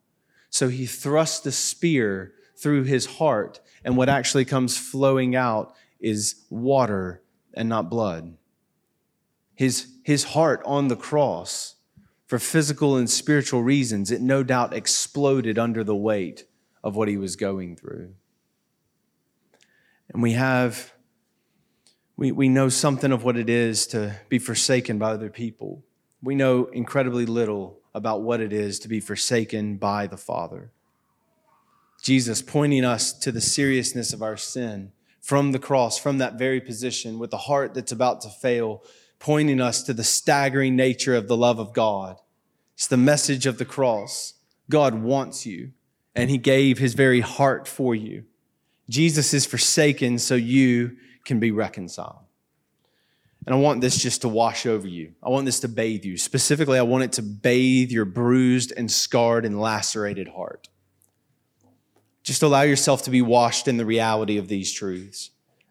[0.50, 6.44] So he thrust the spear through his heart, and what actually comes flowing out is
[6.50, 7.22] water
[7.54, 8.36] and not blood.
[9.54, 11.76] His, his heart on the cross,
[12.26, 16.44] for physical and spiritual reasons, it no doubt exploded under the weight
[16.84, 18.14] of what he was going through.
[20.10, 20.92] And we have
[22.18, 25.84] we, we know something of what it is to be forsaken by other people.
[26.20, 30.70] We know incredibly little about what it is to be forsaken by the Father.
[32.02, 36.60] Jesus pointing us to the seriousness of our sin from the cross, from that very
[36.60, 38.82] position, with a heart that's about to fail,
[39.18, 42.18] pointing us to the staggering nature of the love of God.
[42.74, 44.34] It's the message of the cross.
[44.70, 45.72] God wants you,
[46.14, 48.24] and He gave His very heart for you.
[48.88, 52.27] Jesus is forsaken so you can be reconciled.
[53.46, 55.14] And I want this just to wash over you.
[55.22, 56.18] I want this to bathe you.
[56.18, 60.68] Specifically, I want it to bathe your bruised and scarred and lacerated heart.
[62.22, 65.30] Just allow yourself to be washed in the reality of these truths.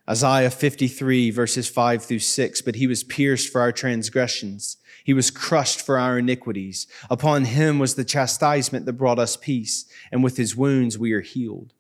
[0.10, 2.62] Isaiah 53, verses 5 through 6.
[2.62, 6.86] But he was pierced for our transgressions, he was crushed for our iniquities.
[7.10, 11.22] Upon him was the chastisement that brought us peace, and with his wounds we are
[11.22, 11.74] healed.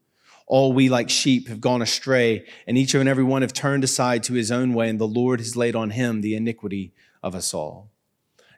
[0.47, 4.23] All we like sheep have gone astray, and each and every one have turned aside
[4.23, 7.53] to his own way, and the Lord has laid on him the iniquity of us
[7.53, 7.91] all.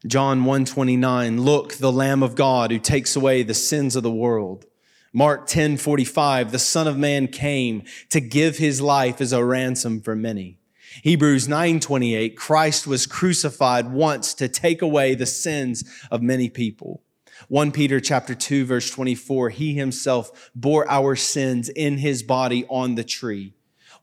[0.05, 4.65] John 129, look, the Lamb of God who takes away the sins of the world.
[5.11, 9.99] Mark 10, 45, the Son of Man came to give his life as a ransom
[9.99, 10.59] for many.
[11.03, 17.01] Hebrews 9, 28, Christ was crucified once to take away the sins of many people.
[17.49, 22.93] 1 Peter chapter 2 verse 24, he himself bore our sins in his body on
[22.93, 23.53] the tree.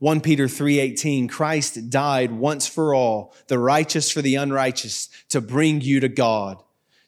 [0.01, 5.81] 1 Peter 3:18 Christ died once for all, the righteous for the unrighteous, to bring
[5.81, 6.61] you to God.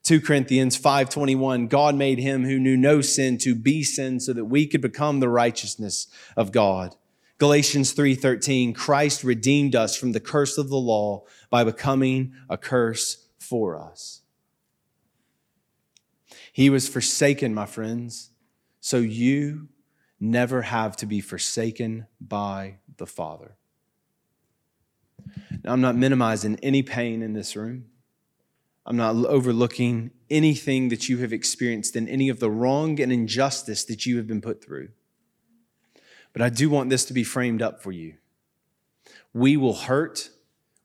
[0.04, 4.44] 2 Corinthians 5:21 God made him who knew no sin to be sin so that
[4.44, 6.94] we could become the righteousness of God.
[7.38, 13.26] Galatians 3:13 Christ redeemed us from the curse of the law by becoming a curse
[13.40, 14.20] for us.
[16.58, 18.30] He was forsaken, my friends,
[18.80, 19.68] so you
[20.18, 23.54] never have to be forsaken by the Father.
[25.62, 27.84] Now, I'm not minimizing any pain in this room.
[28.84, 33.84] I'm not overlooking anything that you have experienced in any of the wrong and injustice
[33.84, 34.88] that you have been put through.
[36.32, 38.14] But I do want this to be framed up for you.
[39.32, 40.30] We will hurt,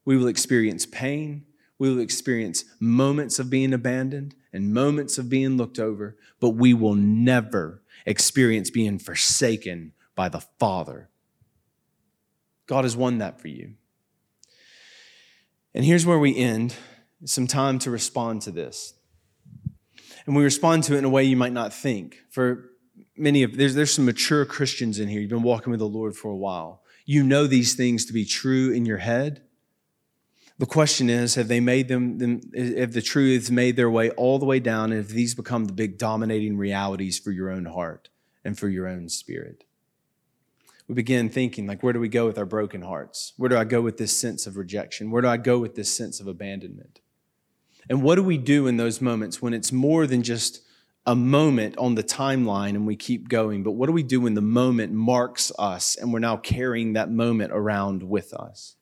[0.04, 1.46] we will experience pain,
[1.78, 6.72] we will experience moments of being abandoned and moments of being looked over, but we
[6.72, 11.08] will never experience being forsaken by the Father.
[12.66, 13.74] God has won that for you.
[15.74, 16.74] And here's where we end
[17.24, 18.94] some time to respond to this.
[20.26, 22.18] And we respond to it in a way you might not think.
[22.30, 22.70] For
[23.16, 25.20] many of there's there's some mature Christians in here.
[25.20, 26.82] You've been walking with the Lord for a while.
[27.04, 29.42] You know these things to be true in your head,
[30.58, 32.20] the question is, have they made them,
[32.54, 35.72] have the truths made their way all the way down, and have these become the
[35.72, 38.08] big dominating realities for your own heart
[38.44, 39.64] and for your own spirit?
[40.86, 43.32] We begin thinking, like, where do we go with our broken hearts?
[43.36, 45.10] Where do I go with this sense of rejection?
[45.10, 47.00] Where do I go with this sense of abandonment?
[47.88, 50.60] And what do we do in those moments when it's more than just
[51.06, 53.62] a moment on the timeline and we keep going?
[53.62, 57.10] But what do we do when the moment marks us and we're now carrying that
[57.10, 58.76] moment around with us?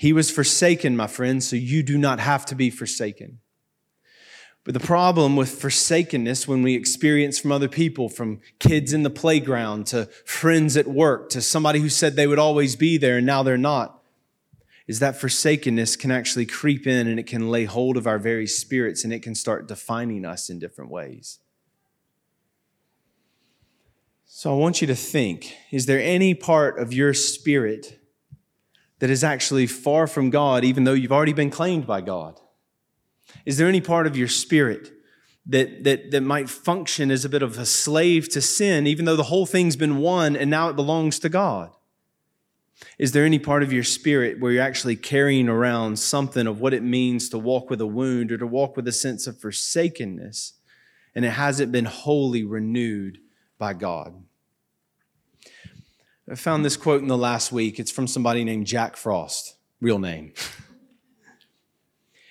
[0.00, 3.40] He was forsaken, my friends, so you do not have to be forsaken.
[4.64, 9.10] But the problem with forsakenness, when we experience from other people, from kids in the
[9.10, 13.26] playground to friends at work to somebody who said they would always be there and
[13.26, 14.02] now they're not,
[14.86, 18.46] is that forsakenness can actually creep in and it can lay hold of our very
[18.46, 21.40] spirits and it can start defining us in different ways.
[24.24, 27.99] So I want you to think is there any part of your spirit
[29.00, 32.40] that is actually far from God, even though you've already been claimed by God?
[33.44, 34.92] Is there any part of your spirit
[35.46, 39.16] that, that, that might function as a bit of a slave to sin, even though
[39.16, 41.74] the whole thing's been won and now it belongs to God?
[42.98, 46.74] Is there any part of your spirit where you're actually carrying around something of what
[46.74, 50.54] it means to walk with a wound or to walk with a sense of forsakenness
[51.14, 53.18] and it hasn't been wholly renewed
[53.58, 54.22] by God?
[56.30, 57.80] I found this quote in the last week.
[57.80, 60.32] It's from somebody named Jack Frost, real name.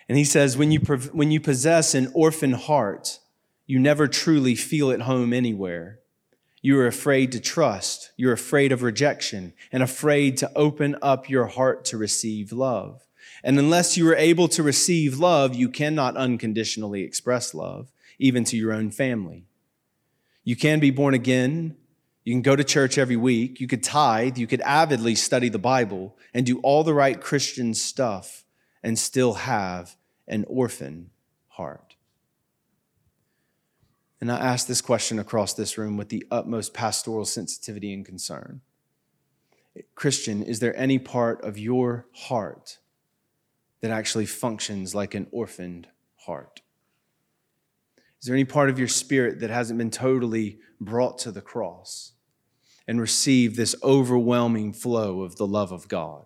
[0.08, 3.20] and he says, when you, when you possess an orphan heart,
[3.68, 6.00] you never truly feel at home anywhere.
[6.62, 8.12] You are afraid to trust.
[8.16, 13.06] You're afraid of rejection and afraid to open up your heart to receive love.
[13.44, 18.56] And unless you are able to receive love, you cannot unconditionally express love, even to
[18.56, 19.44] your own family.
[20.46, 21.76] You can be born again.
[22.30, 23.60] You can go to church every week.
[23.60, 24.38] You could tithe.
[24.38, 28.46] You could avidly study the Bible and do all the right Christian stuff
[28.84, 29.96] and still have
[30.28, 31.10] an orphan
[31.48, 31.96] heart.
[34.22, 38.62] And I ask this question across this room with the utmost pastoral sensitivity and concern.
[39.96, 42.78] Christian, is there any part of your heart
[43.82, 46.62] that actually functions like an orphaned heart?
[48.22, 52.14] Is there any part of your spirit that hasn't been totally brought to the cross
[52.90, 56.26] and receive this overwhelming flow of the love of God?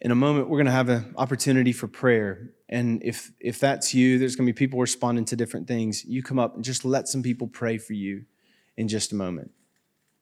[0.00, 2.50] In a moment, we're going to have an opportunity for prayer.
[2.68, 6.04] And if, if that's you, there's going to be people responding to different things.
[6.04, 8.24] You come up and just let some people pray for you
[8.76, 9.52] in just a moment.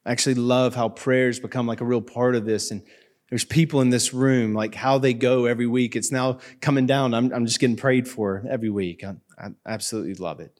[0.05, 2.69] I actually love how prayers become like a real part of this.
[2.69, 2.83] And
[3.31, 5.95] there's people in this room, like how they go every week.
[5.95, 7.15] It's now coming down.
[7.15, 9.03] I'm, I'm just getting prayed for every week.
[9.03, 10.59] I, I absolutely love it.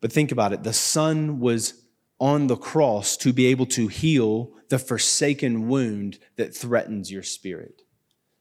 [0.00, 1.82] But think about it the Son was
[2.18, 7.82] on the cross to be able to heal the forsaken wound that threatens your spirit,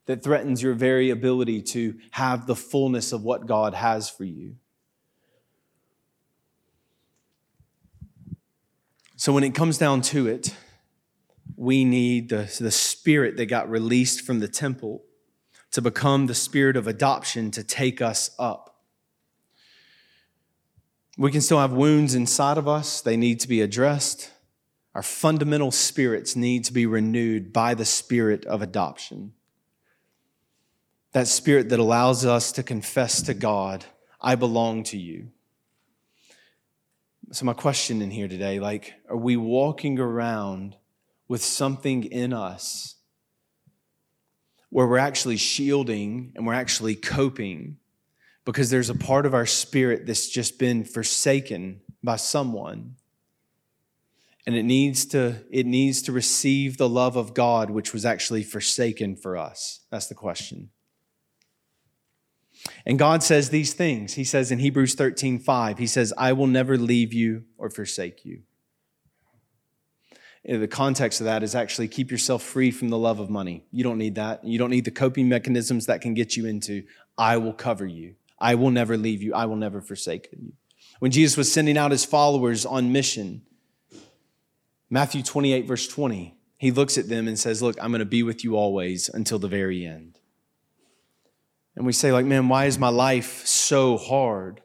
[0.06, 4.56] that threatens your very ability to have the fullness of what God has for you.
[9.18, 10.56] So, when it comes down to it,
[11.56, 15.04] we need the, the spirit that got released from the temple
[15.72, 18.75] to become the spirit of adoption to take us up
[21.18, 24.32] we can still have wounds inside of us, they need to be addressed.
[24.94, 29.34] Our fundamental spirits need to be renewed by the spirit of adoption.
[31.12, 33.86] That spirit that allows us to confess to God,
[34.22, 35.32] I belong to you.
[37.32, 40.76] So, my question in here today like, are we walking around
[41.28, 42.96] with something in us
[44.70, 47.78] where we're actually shielding and we're actually coping
[48.46, 52.96] because there's a part of our spirit that's just been forsaken by someone
[54.48, 58.44] and it needs to it needs to receive the love of God which was actually
[58.44, 60.70] forsaken for us that's the question
[62.86, 66.48] and God says these things he says in Hebrews 13 5 he says I will
[66.48, 68.44] never leave you or forsake you
[70.48, 73.66] the context of that is actually keep yourself free from the love of money.
[73.72, 74.44] You don't need that.
[74.44, 76.84] You don't need the coping mechanisms that can get you into
[77.18, 78.16] I will cover you.
[78.40, 79.34] I will never leave you.
[79.34, 80.54] I will never forsake you.
[81.00, 83.42] When Jesus was sending out his followers on mission,
[84.90, 88.24] Matthew 28, verse 20, he looks at them and says, Look, I'm going to be
[88.24, 90.20] with you always until the very end.
[91.76, 94.62] And we say, like, man, why is my life so hard?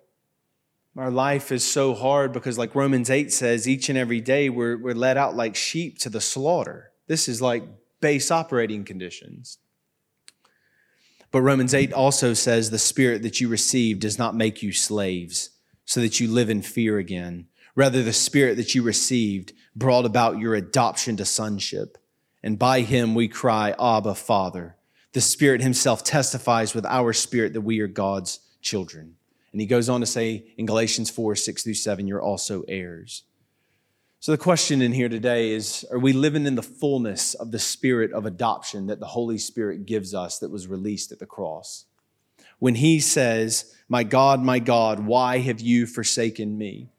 [0.97, 4.77] Our life is so hard because, like Romans 8 says, each and every day we're,
[4.77, 6.93] we're let out like sheep to the slaughter.
[7.07, 7.65] This is like
[8.01, 9.59] base operating conditions.
[11.33, 15.51] But Romans 8 also says the spirit that you received does not make you slaves
[15.85, 17.47] so that you live in fear again.
[17.77, 21.99] Rather, the spirit that you received brought about your adoption to sonship.
[22.43, 24.77] And by him we cry, Abba, Father.
[25.13, 29.17] The Spirit Himself testifies with our spirit that we are God's children.
[29.53, 33.25] And he goes on to say in Galatians 4 6 through 7, you're also heirs.
[34.23, 37.59] So, the question in here today is Are we living in the fullness of the
[37.59, 41.87] spirit of adoption that the Holy Spirit gives us that was released at the cross?
[42.59, 46.91] When He says, My God, my God, why have you forsaken me?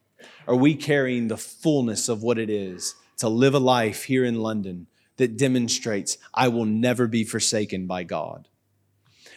[0.47, 4.41] Are we carrying the fullness of what it is to live a life here in
[4.41, 8.47] London that demonstrates, I will never be forsaken by God?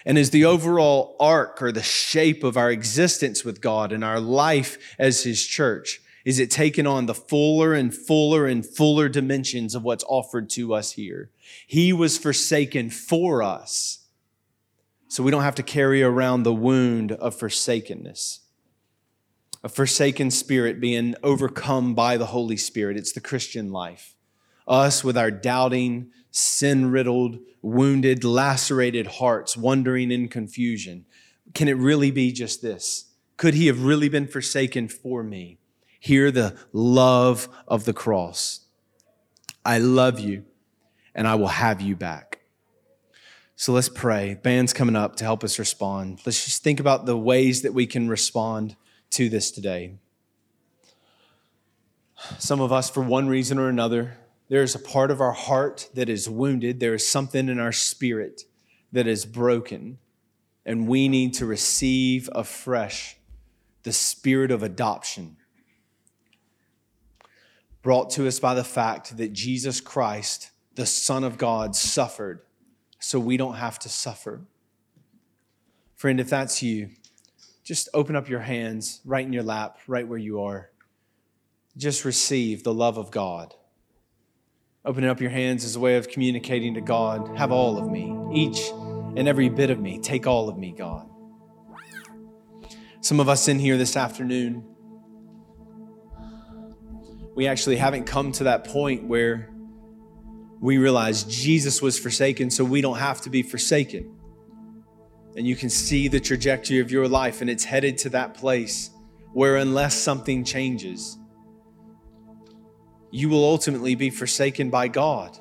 [0.06, 4.20] And is the overall arc or the shape of our existence with God and our
[4.20, 6.00] life as His church?
[6.24, 10.72] Is it taken on the fuller and fuller and fuller dimensions of what's offered to
[10.74, 11.30] us here?
[11.66, 14.06] He was forsaken for us,
[15.08, 18.40] so we don't have to carry around the wound of forsakenness.
[19.62, 22.96] A forsaken spirit being overcome by the Holy Spirit.
[22.96, 24.14] It's the Christian life.
[24.66, 31.04] Us with our doubting, sin riddled, wounded, lacerated hearts, wondering in confusion.
[31.54, 33.10] Can it really be just this?
[33.36, 35.58] Could he have really been forsaken for me?
[36.04, 38.60] Hear the love of the cross.
[39.64, 40.44] I love you
[41.14, 42.40] and I will have you back.
[43.56, 44.34] So let's pray.
[44.42, 46.20] Band's coming up to help us respond.
[46.26, 48.76] Let's just think about the ways that we can respond
[49.12, 49.94] to this today.
[52.38, 54.18] Some of us, for one reason or another,
[54.50, 56.80] there's a part of our heart that is wounded.
[56.80, 58.42] There is something in our spirit
[58.92, 59.96] that is broken,
[60.66, 63.16] and we need to receive afresh
[63.84, 65.38] the spirit of adoption
[67.84, 72.40] brought to us by the fact that Jesus Christ, the Son of God, suffered
[72.98, 74.40] so we don't have to suffer.
[75.94, 76.88] Friend, if that's you,
[77.62, 80.70] just open up your hands right in your lap, right where you are.
[81.76, 83.54] Just receive the love of God.
[84.86, 88.16] Opening up your hands is a way of communicating to God have all of me,
[88.32, 88.70] each
[89.16, 89.98] and every bit of me.
[89.98, 91.06] Take all of me, God.
[93.02, 94.73] Some of us in here this afternoon,
[97.34, 99.50] we actually haven't come to that point where
[100.60, 104.16] we realize Jesus was forsaken, so we don't have to be forsaken.
[105.36, 108.90] And you can see the trajectory of your life, and it's headed to that place
[109.32, 111.18] where, unless something changes,
[113.10, 115.38] you will ultimately be forsaken by God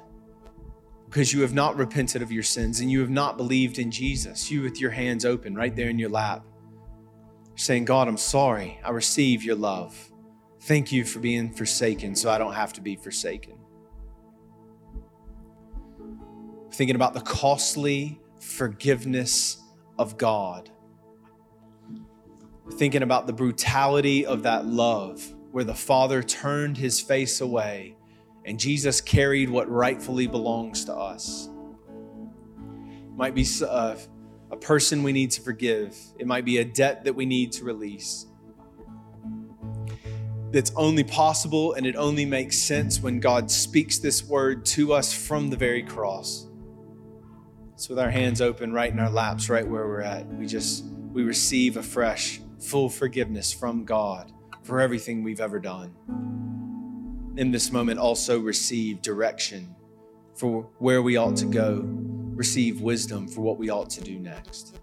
[1.10, 4.50] because you have not repented of your sins and you have not believed in Jesus.
[4.50, 6.44] You, with your hands open right there in your lap,
[7.56, 8.80] saying, God, I'm sorry.
[8.84, 10.12] I receive your love.
[10.64, 13.58] Thank you for being forsaken so I don't have to be forsaken.
[16.72, 19.62] Thinking about the costly forgiveness
[20.00, 20.70] of God.
[22.76, 27.98] Thinking about the brutality of that love where the Father turned his face away
[28.46, 31.50] and Jesus carried what rightfully belongs to us.
[33.18, 33.98] Might be a, uh,
[34.50, 37.66] a person we need to forgive, it might be a debt that we need to
[37.66, 38.28] release
[40.54, 45.12] that's only possible and it only makes sense when God speaks this word to us
[45.12, 46.48] from the very cross.
[47.76, 50.86] So with our hands open right in our laps, right where we're at, we just
[51.12, 54.32] we receive a fresh, full forgiveness from God
[54.62, 55.96] for everything we've ever done.
[57.36, 59.76] In this moment, also receive direction
[60.36, 61.82] for where we ought to go,
[62.36, 64.80] receive wisdom for what we ought to do next.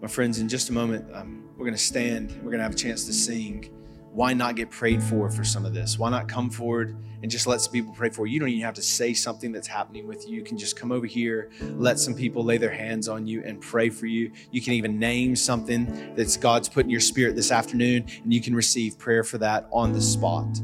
[0.00, 2.30] My friends, in just a moment, um, we're going to stand.
[2.38, 3.70] We're going to have a chance to sing.
[4.12, 5.98] Why not get prayed for for some of this?
[5.98, 8.34] Why not come forward and just let some people pray for you?
[8.34, 10.36] You don't even have to say something that's happening with you.
[10.36, 13.60] You can just come over here, let some people lay their hands on you and
[13.60, 14.32] pray for you.
[14.50, 18.40] You can even name something that's God's put in your spirit this afternoon, and you
[18.40, 20.60] can receive prayer for that on the spot.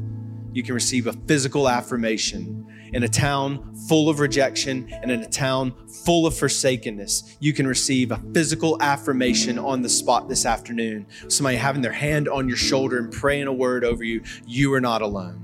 [0.51, 5.27] You can receive a physical affirmation in a town full of rejection and in a
[5.27, 5.73] town
[6.05, 11.05] full of forsakenness, you can receive a physical affirmation on the spot this afternoon.
[11.27, 14.81] Somebody having their hand on your shoulder and praying a word over you, you are
[14.81, 15.43] not alone.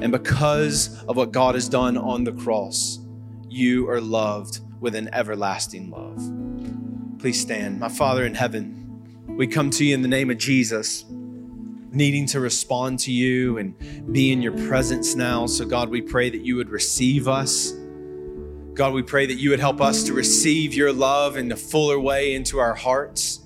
[0.00, 2.98] And because of what God has done on the cross,
[3.48, 7.18] you are loved with an everlasting love.
[7.18, 7.80] Please stand.
[7.80, 8.80] My Father in heaven,
[9.28, 11.04] we come to you in the name of Jesus
[11.94, 15.46] needing to respond to you and be in your presence now.
[15.46, 17.72] So, God, we pray that you would receive us.
[18.74, 21.98] God, we pray that you would help us to receive your love in a fuller
[21.98, 23.40] way into our hearts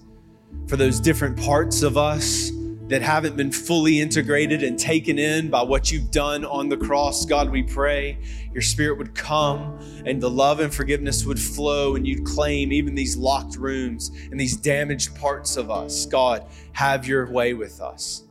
[0.67, 2.51] for those different parts of us
[2.89, 7.27] that haven't been fully integrated and taken in by what you've done on the cross.
[7.27, 8.19] God, we pray
[8.53, 12.95] your spirit would come and the love and forgiveness would flow and you'd claim even
[12.95, 16.07] these locked rooms and these damaged parts of us.
[16.07, 18.25] God, have your way with us.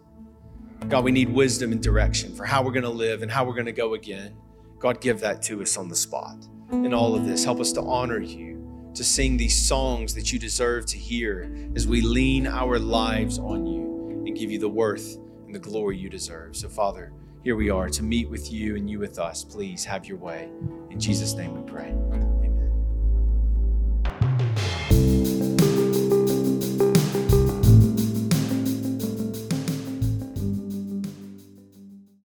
[0.89, 3.53] God, we need wisdom and direction for how we're going to live and how we're
[3.53, 4.35] going to go again.
[4.79, 6.37] God, give that to us on the spot.
[6.71, 10.39] In all of this, help us to honor you, to sing these songs that you
[10.39, 15.17] deserve to hear as we lean our lives on you and give you the worth
[15.45, 16.55] and the glory you deserve.
[16.55, 17.11] So, Father,
[17.43, 19.43] here we are to meet with you and you with us.
[19.43, 20.49] Please have your way.
[20.89, 22.26] In Jesus' name we pray.